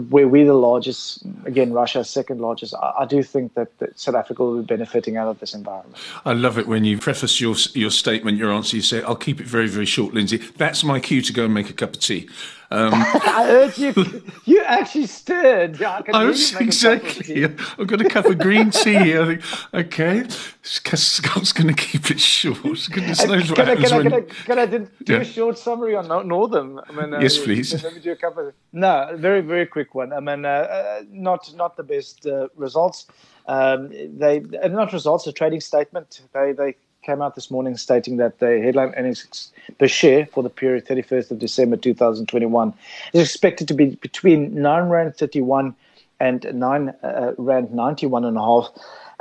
where 0.10 0.28
we're 0.28 0.46
the 0.46 0.54
largest, 0.54 1.24
again, 1.46 1.72
Russia 1.72 2.04
second 2.04 2.42
largest, 2.42 2.74
I, 2.76 2.94
I 3.02 3.06
do 3.06 3.22
think 3.22 3.54
that, 3.54 3.78
that, 3.78 4.00
South 4.00 4.16
Africa 4.16 4.44
will 4.44 4.58
be 4.58 4.66
benefiting 4.66 5.18
out 5.18 5.28
of 5.28 5.40
this 5.40 5.54
environment. 5.54 5.96
I 6.26 6.34
love 6.34 6.58
it 6.58 6.68
when 6.68 6.84
you 6.84 6.98
preface 6.98 7.40
your 7.40 7.56
your 7.74 7.92
statement, 7.92 8.40
your 8.40 8.52
answer. 8.52 8.76
You 8.76 8.82
say, 8.82 9.04
"I'll 9.04 9.16
keep 9.16 9.40
it 9.40 9.46
very, 9.46 9.68
very 9.68 9.86
short, 9.86 10.14
Lindsay." 10.14 10.38
That's 10.58 10.84
my 10.84 11.00
cue 11.00 11.22
to 11.22 11.34
go 11.34 11.46
and 11.46 11.54
make 11.54 11.70
a 11.70 11.74
cup 11.74 11.94
of 11.94 12.00
tea. 12.00 12.28
Um, 12.74 12.92
I 12.96 13.46
heard 13.46 13.78
you. 13.78 14.24
You 14.46 14.64
actually 14.64 15.06
stirred. 15.06 15.80
I, 15.84 16.02
I 16.12 16.26
was 16.26 16.56
exactly. 16.56 17.46
I've 17.46 17.86
got 17.86 18.02
a 18.02 18.10
cup 18.10 18.26
of 18.26 18.40
green 18.40 18.72
tea. 18.72 19.16
I 19.16 19.26
think, 19.26 19.42
okay, 19.76 20.26
Schalk's 20.64 21.54
going 21.54 21.68
to 21.68 21.76
keep 21.76 22.10
it 22.10 22.20
short. 22.20 22.58
Goodness 22.92 23.24
knows 23.28 23.52
what 23.52 23.58
can 23.58 23.68
happens 23.68 23.92
I, 23.92 23.98
when... 23.98 24.10
Can 24.10 24.14
I, 24.14 24.46
can 24.46 24.60
I 24.60 24.66
do 24.66 24.90
yeah. 25.06 25.18
a 25.20 25.24
short 25.24 25.60
summary 25.60 25.96
on 25.96 26.08
Northam? 26.28 26.82
I 26.90 26.92
mean, 26.94 27.14
uh, 27.14 27.20
yes, 27.20 27.38
please. 27.38 27.84
Let 27.84 27.94
me 27.94 28.00
do 28.00 28.12
a 28.12 28.16
couple. 28.16 28.48
Of, 28.48 28.56
no, 28.72 29.12
very 29.18 29.42
very 29.42 29.68
quick 29.68 29.94
one. 29.94 30.12
I 30.12 30.20
mean, 30.20 30.44
uh, 30.44 30.50
uh, 30.50 31.02
not 31.12 31.54
not 31.56 31.78
the 31.78 31.84
best 31.84 32.26
uh, 32.26 32.48
results. 32.56 33.06
Um, 33.46 33.90
they 34.18 34.40
not 34.40 34.94
results. 34.94 35.28
A 35.28 35.32
trading 35.32 35.62
statement. 35.62 36.22
They 36.34 36.54
they 36.54 36.76
came 37.04 37.22
out 37.22 37.36
this 37.36 37.52
morning 37.52 37.78
stating 37.78 38.18
that 38.18 38.40
the 38.40 38.60
headline 38.62 38.94
earnings 38.96 39.52
per 39.78 39.88
share 39.88 40.26
for 40.26 40.42
the 40.42 40.50
period 40.50 40.86
31st 40.86 41.32
of 41.32 41.40
December 41.40 41.78
2021 41.78 42.74
is 43.14 43.22
expected 43.22 43.68
to 43.68 43.74
be 43.74 43.96
between 43.96 44.54
9 44.60 44.90
rand 44.90 45.16
31 45.16 45.76
and 46.20 46.48
9 46.54 46.94
uh, 47.04 47.34
rand 47.38 47.74
91 47.74 48.26
and 48.26 48.38
a 48.38 48.40
half. 48.40 48.70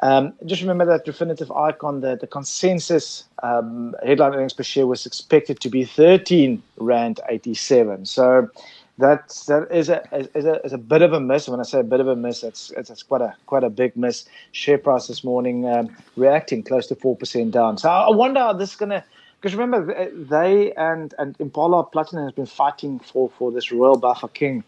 Um, 0.03 0.33
just 0.47 0.63
remember 0.63 0.85
that 0.87 1.05
definitive 1.05 1.53
icon, 1.53 2.01
the, 2.01 2.17
the 2.17 2.27
consensus 2.27 3.25
um, 3.43 3.95
headline 4.05 4.35
earnings 4.35 4.53
per 4.53 4.65
share 4.65 4.87
was 4.87 5.07
expected 5.07 5.61
to 5.61 5.69
be 5.69 5.85
13 5.85 6.63
rand 6.77 7.21
87. 7.29 8.07
So 8.07 8.51
that 8.99 9.29
that 9.49 9.69
is 9.71 9.89
a, 9.89 10.03
is 10.13 10.45
a 10.45 10.61
is 10.65 10.73
a 10.73 10.79
bit 10.79 11.03
of 11.03 11.13
a 11.13 11.21
miss. 11.21 11.49
When 11.49 11.61
I 11.61 11.63
say 11.63 11.81
a 11.81 11.85
bit 11.85 12.01
of 12.01 12.09
a 12.09 12.17
miss, 12.17 12.43
that's 12.43 12.71
it's, 12.77 13.03
quite 13.03 13.23
a 13.23 13.35
quite 13.47 13.65
a 13.65 13.71
big 13.71 13.97
miss. 13.97 14.27
Share 14.53 14.79
price 14.79 15.07
this 15.07 15.25
morning 15.25 15.67
um, 15.69 15.95
reacting 16.17 16.63
close 16.63 16.87
to 16.89 16.95
four 16.95 17.17
percent 17.17 17.53
down. 17.53 17.79
So 17.79 17.89
I 17.89 18.11
wonder 18.11 18.41
how 18.41 18.53
this 18.53 18.71
is 18.71 18.77
to. 18.91 19.05
Because 19.41 19.57
remember, 19.57 20.09
they 20.13 20.73
and 20.75 21.15
and 21.19 21.35
Impala 21.41 21.85
Platinum 21.85 22.25
has 22.25 22.33
been 22.33 22.47
fighting 22.47 23.01
for 23.01 23.31
for 23.31 23.51
this 23.51 23.73
Royal 23.73 24.01
Bafokeng. 24.01 24.63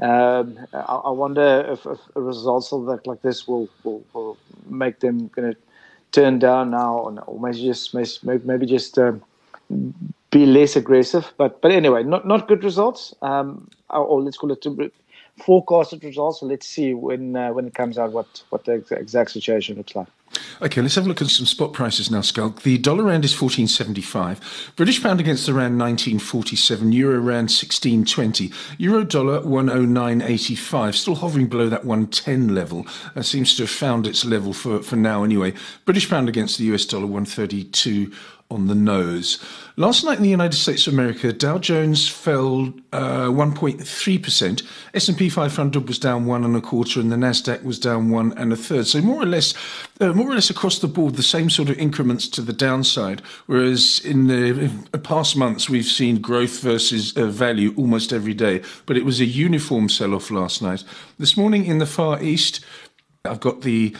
Um, 0.00 0.58
I, 0.74 0.78
I, 0.78 1.10
wonder 1.10 1.64
if, 1.70 1.86
if 1.86 1.98
results 2.14 2.68
that 2.70 3.06
like 3.06 3.22
this 3.22 3.48
will 3.48 3.68
will, 3.82 4.04
will 4.12 4.36
make 4.68 5.00
them 5.00 5.28
going 5.28 5.54
to 5.54 5.58
turn 6.12 6.38
down 6.38 6.70
now, 6.70 6.98
or, 6.98 7.18
or 7.20 7.40
maybe 7.40 7.62
just 7.62 7.94
maybe 7.94 8.66
just 8.66 8.98
um, 8.98 9.22
be 10.38 10.46
less 10.46 10.76
aggressive. 10.76 11.32
But 11.36 11.60
but 11.62 11.70
anyway, 11.72 12.02
not 12.02 12.26
not 12.26 12.48
good 12.48 12.62
results. 12.64 13.14
Um, 13.22 13.68
or, 13.90 14.22
let's 14.22 14.38
call 14.38 14.52
it 14.52 14.92
forecasted 15.38 16.02
results. 16.04 16.40
So 16.40 16.46
let's 16.46 16.66
see 16.66 16.94
when 16.94 17.36
uh, 17.36 17.52
when 17.52 17.66
it 17.66 17.74
comes 17.74 17.98
out 17.98 18.12
what 18.12 18.42
what 18.50 18.64
the 18.64 18.74
exact 18.90 19.30
situation 19.30 19.76
looks 19.76 19.94
like. 19.96 20.08
Okay, 20.60 20.82
let's 20.82 20.96
have 20.96 21.04
a 21.04 21.08
look 21.08 21.22
at 21.22 21.28
some 21.28 21.46
spot 21.46 21.72
prices 21.72 22.10
now, 22.10 22.20
Schalk. 22.20 22.62
The 22.62 22.78
dollar 22.78 23.04
rand 23.04 23.24
is 23.24 23.32
14.75, 23.32 24.74
British 24.74 25.02
pound 25.02 25.20
against 25.20 25.46
the 25.46 25.54
rand 25.54 25.80
19.47, 25.80 26.92
euro 26.92 27.20
rand 27.20 27.48
16.20, 27.48 28.52
euro 28.76 29.04
dollar 29.04 29.40
109.85, 29.42 30.94
still 30.94 31.14
hovering 31.14 31.46
below 31.46 31.68
that 31.68 31.84
110 31.84 32.54
level. 32.54 32.86
Uh, 33.14 33.22
seems 33.22 33.54
to 33.56 33.62
have 33.62 33.70
found 33.70 34.06
its 34.06 34.24
level 34.24 34.52
for, 34.52 34.82
for 34.82 34.96
now 34.96 35.22
anyway. 35.22 35.54
British 35.84 36.10
pound 36.10 36.28
against 36.28 36.58
the 36.58 36.64
US 36.74 36.84
dollar 36.84 37.06
132 37.06 38.12
on 38.50 38.66
the 38.66 38.74
nose. 38.74 39.42
Last 39.76 40.04
night 40.04 40.16
in 40.16 40.22
the 40.22 40.30
United 40.30 40.56
States 40.56 40.86
of 40.86 40.94
America, 40.94 41.32
Dow 41.32 41.58
Jones 41.58 42.08
fell 42.08 42.72
uh, 42.92 43.26
1.3%. 43.26 44.62
S&P 44.94 45.28
500 45.28 45.88
was 45.88 45.98
down 45.98 46.26
one 46.26 46.44
and 46.44 46.56
a 46.56 46.60
quarter, 46.60 47.00
and 47.00 47.12
the 47.12 47.16
Nasdaq 47.16 47.62
was 47.62 47.78
down 47.78 48.08
one 48.08 48.32
and 48.38 48.52
a 48.52 48.56
third. 48.56 48.86
So 48.86 49.02
more 49.02 49.22
or 49.22 49.26
less, 49.26 49.52
uh, 50.00 50.12
more 50.12 50.30
or 50.30 50.34
less 50.34 50.48
across 50.48 50.78
the 50.78 50.88
board, 50.88 51.16
the 51.16 51.22
same 51.22 51.50
sort 51.50 51.68
of 51.68 51.78
increments 51.78 52.28
to 52.28 52.40
the 52.40 52.52
downside. 52.52 53.20
Whereas 53.46 54.00
in 54.04 54.28
the 54.28 54.70
past 54.98 55.36
months, 55.36 55.68
we've 55.68 55.84
seen 55.84 56.20
growth 56.20 56.60
versus 56.60 57.16
uh, 57.16 57.26
value 57.26 57.74
almost 57.76 58.12
every 58.12 58.34
day. 58.34 58.62
But 58.86 58.96
it 58.96 59.04
was 59.04 59.20
a 59.20 59.26
uniform 59.26 59.88
sell-off 59.88 60.30
last 60.30 60.62
night. 60.62 60.84
This 61.18 61.36
morning 61.36 61.66
in 61.66 61.78
the 61.78 61.86
Far 61.86 62.22
East, 62.22 62.64
I've 63.26 63.40
got 63.40 63.62
the 63.62 63.94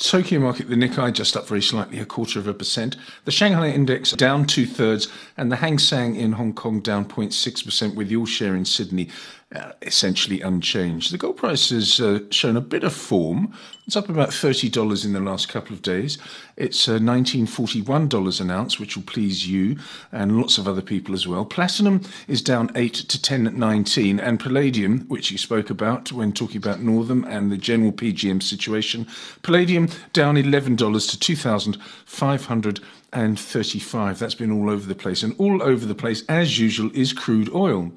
Tokyo 0.00 0.40
market, 0.40 0.70
the 0.70 0.76
Nikkei 0.76 1.12
just 1.12 1.36
up 1.36 1.46
very 1.46 1.60
slightly, 1.60 1.98
a 1.98 2.06
quarter 2.06 2.38
of 2.38 2.46
a 2.46 2.54
percent. 2.54 2.96
The 3.26 3.30
Shanghai 3.30 3.68
index 3.68 4.12
down 4.12 4.46
two 4.46 4.64
thirds, 4.64 5.08
and 5.36 5.52
the 5.52 5.56
Hang 5.56 5.78
Seng 5.78 6.16
in 6.16 6.32
Hong 6.32 6.54
Kong 6.54 6.80
down 6.80 7.04
0.6%, 7.04 7.94
with 7.94 8.10
all 8.14 8.24
share 8.24 8.56
in 8.56 8.64
Sydney 8.64 9.10
uh, 9.54 9.72
essentially 9.82 10.40
unchanged. 10.40 11.12
The 11.12 11.18
gold 11.18 11.36
price 11.36 11.68
has 11.70 12.00
uh, 12.00 12.20
shown 12.30 12.56
a 12.56 12.60
bit 12.60 12.84
of 12.84 12.92
form. 12.92 13.52
It's 13.84 13.96
up 13.96 14.08
about 14.08 14.28
$30 14.28 15.04
in 15.04 15.12
the 15.12 15.18
last 15.18 15.48
couple 15.48 15.74
of 15.74 15.82
days. 15.82 16.18
It's 16.56 16.88
uh, 16.88 16.98
$1941 16.98 18.40
an 18.40 18.50
ounce, 18.50 18.78
which 18.78 18.96
will 18.96 19.02
please 19.02 19.48
you 19.48 19.76
and 20.12 20.38
lots 20.38 20.56
of 20.56 20.68
other 20.68 20.82
people 20.82 21.14
as 21.14 21.26
well. 21.26 21.44
Platinum 21.44 22.02
is 22.28 22.42
down 22.42 22.70
8 22.76 22.94
to 22.94 23.18
10.19, 23.18 24.22
and 24.22 24.38
palladium, 24.38 25.00
which 25.08 25.32
you 25.32 25.38
spoke 25.38 25.68
about 25.68 26.12
when 26.12 26.32
talking 26.32 26.58
about 26.58 26.80
Northam 26.80 27.24
and 27.24 27.50
the 27.50 27.56
general 27.56 27.90
PGM 27.90 28.40
situation, 28.40 29.04
palladium 29.42 29.88
down 30.12 30.36
$11 30.36 31.10
to 31.10 31.18
2,535. 31.18 34.18
That's 34.20 34.34
been 34.36 34.52
all 34.52 34.70
over 34.70 34.86
the 34.86 34.94
place. 34.94 35.24
And 35.24 35.34
all 35.38 35.60
over 35.60 35.86
the 35.86 35.96
place, 35.96 36.22
as 36.28 36.60
usual, 36.60 36.92
is 36.94 37.12
crude 37.12 37.52
oil 37.52 37.90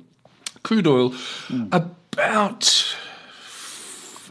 crude 0.63 0.87
oil 0.87 1.11
mm. 1.11 1.67
about 1.71 2.95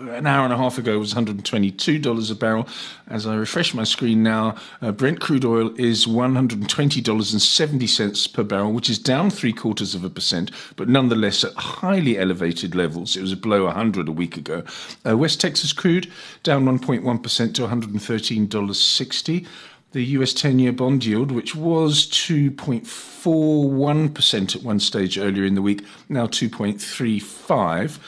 an 0.09 0.27
hour 0.27 0.45
and 0.45 0.53
a 0.53 0.57
half 0.57 0.79
ago 0.79 0.99
was 0.99 1.14
$122 1.14 2.31
a 2.31 2.35
barrel. 2.35 2.68
As 3.09 3.27
I 3.27 3.35
refresh 3.35 3.75
my 3.75 3.85
screen 3.85 4.23
now, 4.23 4.57
uh, 4.81 4.92
Brent 4.92 5.21
crude 5.21 5.45
oil 5.45 5.75
is 5.79 6.07
$120.70 6.07 8.33
per 8.33 8.42
barrel, 8.42 8.73
which 8.73 8.88
is 8.90 8.99
down 8.99 9.31
three 9.31 9.53
quarters 9.53 9.95
of 9.95 10.03
a 10.05 10.11
percent, 10.11 10.51
but 10.77 10.88
nonetheless 10.88 11.45
at 11.45 11.53
highly 11.55 12.18
elevated 12.18 12.75
levels. 12.75 13.16
It 13.16 13.21
was 13.21 13.35
below 13.35 13.66
100 13.66 14.09
a 14.09 14.12
week 14.12 14.37
ago. 14.37 14.64
Uh, 15.07 15.16
West 15.16 15.40
Texas 15.40 15.73
crude 15.73 16.11
down 16.42 16.64
1.1% 16.64 17.55
to 17.55 17.62
$113.60 17.62 19.47
the 19.92 20.02
US 20.05 20.33
10 20.33 20.59
year 20.59 20.72
bond 20.72 21.05
yield, 21.05 21.31
which 21.31 21.55
was 21.55 22.07
2.41% 22.07 24.57
at 24.57 24.62
one 24.62 24.81
stage 24.81 25.18
earlier 25.18 25.44
in 25.44 25.55
the 25.55 25.61
week, 25.62 25.85
now 26.09 26.26
2.35. 26.26 27.98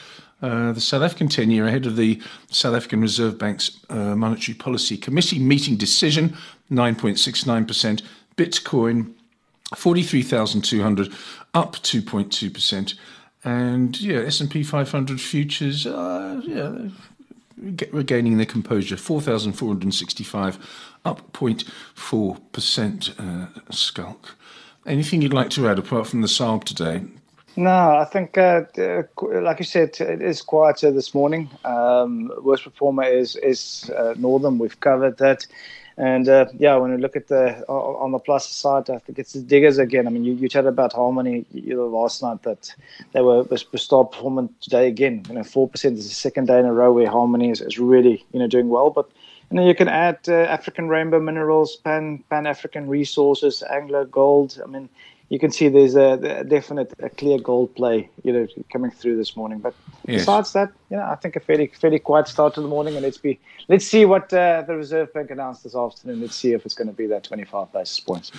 Uh, 0.41 0.73
the 0.73 0.81
South 0.81 1.01
African 1.01 1.29
10 1.29 1.49
year 1.49 1.65
ahead 1.65 1.85
of 1.85 1.95
the 1.95 2.21
South 2.49 2.75
African 2.75 2.99
Reserve 3.01 3.39
Bank's 3.39 3.79
uh, 3.89 4.15
Monetary 4.15 4.55
Policy 4.55 4.97
Committee 4.97 5.39
meeting 5.39 5.77
decision, 5.77 6.35
9.69%. 6.71 8.01
Bitcoin, 8.35 9.13
43,200, 9.75 11.13
up 11.53 11.77
2.2%. 11.77 12.95
And 13.43 14.01
yeah, 14.01 14.19
S&P 14.19 14.63
500 14.63 15.21
futures, 15.21 15.87
uh, 15.87 16.41
yeah, 16.43 16.89
regaining 17.91 18.37
their 18.37 18.45
composure, 18.45 18.97
4,465 18.97 20.94
up 21.05 21.31
0.4%, 21.33 23.19
uh, 23.19 23.47
Schalk. 23.71 24.35
Anything 24.85 25.21
you'd 25.21 25.33
like 25.33 25.49
to 25.51 25.67
add 25.67 25.79
apart 25.79 26.07
from 26.07 26.21
the 26.21 26.27
SARB 26.27 26.63
today? 26.63 27.03
No, 27.57 27.97
I 27.97 28.05
think, 28.05 28.37
uh, 28.37 28.63
uh, 28.77 29.03
like 29.17 29.59
you 29.59 29.65
said, 29.65 29.95
it 30.01 30.21
is 30.21 30.41
quieter 30.41 30.91
this 30.91 31.13
morning. 31.13 31.49
Um, 31.63 32.31
worst 32.41 32.65
performer 32.65 33.03
is 33.03 33.37
is 33.37 33.89
uh, 33.95 34.13
Northam. 34.17 34.59
We've 34.59 34.79
covered 34.79 35.17
that. 35.19 35.47
And 35.97 36.27
uh, 36.27 36.47
yeah, 36.57 36.75
when 36.75 36.91
we 36.91 36.97
look 36.97 37.15
at 37.15 37.29
the 37.29 37.65
on 37.69 38.11
the 38.11 38.19
plus 38.19 38.49
side, 38.49 38.89
I 38.89 38.97
think 38.97 39.17
it's 39.17 39.31
the 39.31 39.41
diggers 39.41 39.77
again. 39.77 40.07
I 40.07 40.09
mean, 40.09 40.25
you, 40.25 40.33
you 40.33 40.49
chatted 40.49 40.67
about 40.67 40.91
Harmony 40.91 41.45
you 41.53 41.75
know, 41.75 41.87
last 41.87 42.21
night 42.21 42.43
that 42.43 42.75
they 43.13 43.21
were 43.21 43.43
was 43.43 43.65
star 43.75 44.03
performing 44.03 44.49
today 44.59 44.89
again. 44.89 45.23
You 45.29 45.35
know, 45.35 45.43
four 45.43 45.69
percent 45.69 45.97
is 45.97 46.09
the 46.09 46.15
second 46.15 46.47
day 46.47 46.59
in 46.59 46.65
a 46.65 46.73
row 46.73 46.91
where 46.91 47.09
Harmony 47.09 47.49
is, 47.49 47.61
is 47.61 47.79
really 47.79 48.25
you 48.33 48.39
know 48.39 48.47
doing 48.47 48.67
well. 48.67 48.89
But 48.89 49.09
and 49.49 49.59
then 49.59 49.67
you 49.67 49.75
can 49.75 49.87
add 49.87 50.19
uh, 50.27 50.33
African 50.33 50.87
Rainbow 50.89 51.19
Minerals, 51.19 51.75
Pan 51.75 52.23
Pan 52.29 52.47
African 52.47 52.87
Resources, 52.87 53.63
Anglo 53.69 54.05
Gold. 54.05 54.59
I 54.63 54.67
mean, 54.67 54.89
you 55.29 55.39
can 55.39 55.51
see 55.51 55.69
there's 55.69 55.95
a, 55.95 56.13
a, 56.39 56.43
definite, 56.43 56.93
a 56.99 57.09
clear 57.09 57.39
gold 57.39 57.75
play, 57.75 58.09
you 58.23 58.31
know, 58.31 58.47
coming 58.71 58.91
through 58.91 59.17
this 59.17 59.35
morning. 59.35 59.59
But 59.59 59.73
yes. 60.07 60.21
besides 60.21 60.53
that, 60.53 60.71
you 60.89 60.97
know, 60.97 61.03
I 61.03 61.15
think 61.15 61.35
a 61.35 61.39
fairly 61.39 61.67
fairly 61.67 61.99
quiet 61.99 62.27
start 62.27 62.53
to 62.55 62.61
the 62.61 62.67
morning, 62.67 62.95
and 62.95 63.03
let's 63.03 63.17
be 63.17 63.39
let's 63.67 63.85
see 63.85 64.05
what 64.05 64.33
uh, 64.33 64.63
the 64.67 64.75
Reserve 64.75 65.13
Bank 65.13 65.31
announced 65.31 65.63
this 65.63 65.75
afternoon. 65.75 66.21
Let's 66.21 66.35
see 66.35 66.53
if 66.53 66.65
it's 66.65 66.75
going 66.75 66.87
to 66.87 66.93
be 66.93 67.07
that 67.07 67.23
25 67.23 67.71
basis 67.71 67.99
points 67.99 68.31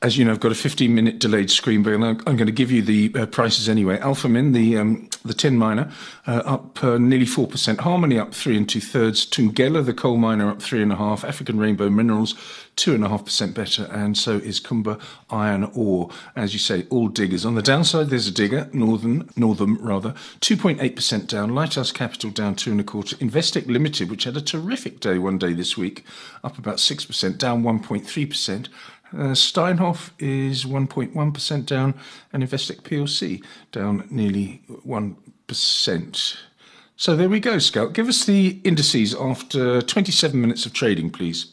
as 0.00 0.16
you 0.16 0.24
know, 0.24 0.30
I've 0.30 0.40
got 0.40 0.52
a 0.52 0.56
15 0.56 0.94
minute 0.94 1.18
delayed 1.18 1.50
screen, 1.50 1.82
but 1.82 1.92
I'm, 1.92 2.16
going 2.18 2.46
to 2.46 2.52
give 2.52 2.70
you 2.70 2.82
the 2.82 3.12
uh, 3.16 3.26
prices 3.26 3.68
anyway. 3.68 3.98
Alphamin, 3.98 4.52
the 4.52 4.76
um, 4.76 5.08
the 5.24 5.34
tin 5.34 5.58
miner, 5.58 5.90
uh, 6.26 6.42
up 6.44 6.84
uh, 6.84 6.98
nearly 6.98 7.26
4%. 7.26 7.80
Harmony 7.80 8.16
up 8.16 8.32
three 8.32 8.56
and 8.56 8.68
two 8.68 8.80
thirds. 8.80 9.26
Thungela, 9.26 9.84
the 9.84 9.92
coal 9.92 10.16
miner, 10.16 10.48
up 10.48 10.62
three 10.62 10.82
and 10.82 10.92
a 10.92 10.96
half. 10.96 11.24
African 11.24 11.58
Rainbow 11.58 11.90
Minerals, 11.90 12.34
two 12.76 12.94
and 12.94 13.04
a 13.04 13.08
half 13.08 13.24
percent 13.24 13.54
better. 13.54 13.88
And 13.90 14.16
so 14.16 14.36
is 14.36 14.60
Kumba 14.60 15.00
Iron 15.30 15.64
Ore. 15.74 16.10
As 16.36 16.52
you 16.52 16.60
say, 16.60 16.86
all 16.90 17.08
diggers. 17.08 17.44
On 17.44 17.56
the 17.56 17.62
downside, 17.62 18.08
there's 18.08 18.28
a 18.28 18.32
digger, 18.32 18.70
Northern, 18.72 19.28
Northern 19.34 19.74
rather, 19.76 20.12
2.8% 20.40 21.26
down. 21.26 21.54
Lighthouse 21.56 21.90
Capital 21.90 22.30
down 22.30 22.54
two 22.54 22.70
and 22.70 22.80
a 22.80 22.84
quarter. 22.84 23.16
Investec 23.16 23.66
Limited, 23.66 24.10
which 24.10 24.24
had 24.24 24.36
a 24.36 24.40
terrific 24.40 25.00
day 25.00 25.18
one 25.18 25.38
day 25.38 25.54
this 25.54 25.76
week, 25.76 26.04
up 26.44 26.56
about 26.56 26.76
6%, 26.76 27.36
down 27.36 27.64
1.3%. 27.64 28.68
Uh, 29.12 29.34
Steinhoff 29.34 30.10
is 30.18 30.64
1.1% 30.64 31.66
down, 31.66 31.94
and 32.32 32.42
Investec 32.42 32.82
PLC 32.82 33.42
down 33.72 34.06
nearly 34.10 34.62
1%. 34.86 36.36
So 36.96 37.16
there 37.16 37.28
we 37.28 37.40
go, 37.40 37.58
Schalk. 37.58 37.94
Give 37.94 38.08
us 38.08 38.24
the 38.24 38.60
indices 38.64 39.14
after 39.14 39.80
27 39.80 40.40
minutes 40.40 40.66
of 40.66 40.72
trading, 40.72 41.10
please. 41.10 41.52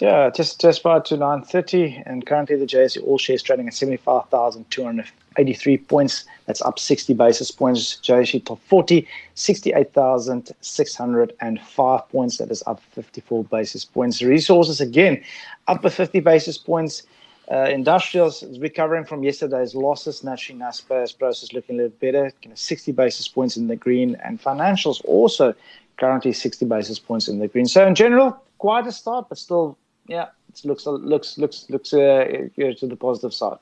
Yeah, 0.00 0.30
just 0.30 0.60
just 0.60 0.82
prior 0.82 1.00
to 1.00 1.16
9:30, 1.16 2.02
and 2.06 2.24
currently 2.26 2.56
the 2.56 2.66
JSE 2.66 3.02
All 3.02 3.18
Shares 3.18 3.42
trading 3.42 3.66
at 3.68 3.74
75,283 3.74 5.78
points. 5.78 6.24
That's 6.46 6.62
up 6.62 6.78
60 6.78 7.14
basis 7.14 7.50
points. 7.50 7.98
JSE 8.02 8.44
Top 8.44 8.60
40, 8.66 9.08
68,605 9.34 12.08
points. 12.10 12.36
That 12.36 12.50
is 12.50 12.62
up 12.66 12.82
54 12.92 13.44
basis 13.44 13.84
points. 13.84 14.22
Resources 14.22 14.80
again 14.80 15.22
up 15.66 15.82
by 15.82 15.88
50 15.88 16.20
basis 16.20 16.58
points. 16.58 17.02
Uh, 17.50 17.66
industrials 17.70 18.42
is 18.42 18.60
recovering 18.60 19.06
from 19.06 19.22
yesterday's 19.22 19.74
losses. 19.74 20.22
Naturally, 20.22 20.60
Naspers 20.60 21.16
Prosus 21.16 21.54
looking 21.54 21.76
a 21.76 21.84
little 21.84 21.96
better, 21.98 22.30
kind 22.42 22.52
of 22.52 22.58
60 22.58 22.92
basis 22.92 23.26
points 23.26 23.56
in 23.56 23.68
the 23.68 23.76
green, 23.76 24.16
and 24.22 24.38
financials 24.42 25.02
also 25.06 25.54
currently 25.96 26.34
60 26.34 26.66
basis 26.66 26.98
points 26.98 27.26
in 27.26 27.38
the 27.38 27.48
green. 27.48 27.64
So 27.64 27.86
in 27.86 27.94
general, 27.94 28.38
quite 28.58 28.86
a 28.86 28.92
start, 28.92 29.28
but 29.28 29.38
still, 29.38 29.78
yeah, 30.06 30.26
it 30.48 30.64
looks 30.64 30.86
looks 30.86 31.38
looks 31.38 31.66
looks 31.68 31.92
uh, 31.92 32.48
to 32.56 32.86
the 32.86 32.96
positive 32.96 33.32
side. 33.32 33.58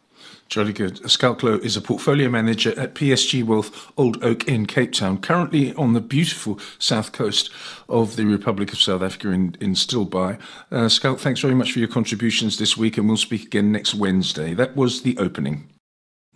Jolly 0.48 0.72
good. 0.72 1.10
Schalk 1.10 1.40
Louw 1.40 1.62
is 1.62 1.76
a 1.76 1.82
portfolio 1.82 2.28
manager 2.30 2.78
at 2.78 2.94
PSG 2.94 3.44
Wealth 3.44 3.92
Old 3.98 4.22
Oak 4.24 4.48
in 4.48 4.64
Cape 4.66 4.92
Town, 4.92 5.18
currently 5.18 5.74
on 5.74 5.92
the 5.92 6.00
beautiful 6.00 6.58
south 6.78 7.12
coast 7.12 7.50
of 7.88 8.16
the 8.16 8.24
Republic 8.24 8.72
of 8.72 8.80
South 8.80 9.02
Africa 9.02 9.30
in, 9.30 9.56
in 9.60 9.74
Stilbaai. 9.74 10.38
Uh, 10.70 10.88
Schalk, 10.88 11.18
thanks 11.18 11.40
very 11.40 11.54
much 11.54 11.72
for 11.72 11.80
your 11.80 11.88
contributions 11.88 12.56
this 12.56 12.76
week, 12.76 12.96
and 12.96 13.08
we'll 13.08 13.16
speak 13.16 13.44
again 13.44 13.72
next 13.72 13.94
Wednesday. 13.94 14.54
That 14.54 14.76
was 14.76 15.02
the 15.02 15.18
opening. 15.18 15.68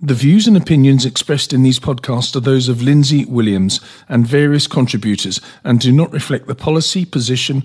The 0.03 0.14
views 0.14 0.49
and 0.49 0.57
opinions 0.57 1.05
expressed 1.05 1.53
in 1.53 1.62
these 1.62 1.79
podcasts 1.79 2.35
are 2.35 2.40
those 2.40 2.70
of 2.70 2.81
Lindsay 2.81 3.27
Williams 3.27 3.83
and 4.09 4.27
various 4.27 4.66
contributors 4.66 5.42
and 5.62 5.79
do 5.79 5.92
not 5.92 6.11
reflect 6.11 6.46
the 6.46 6.55
policy, 6.55 7.05
position, 7.05 7.64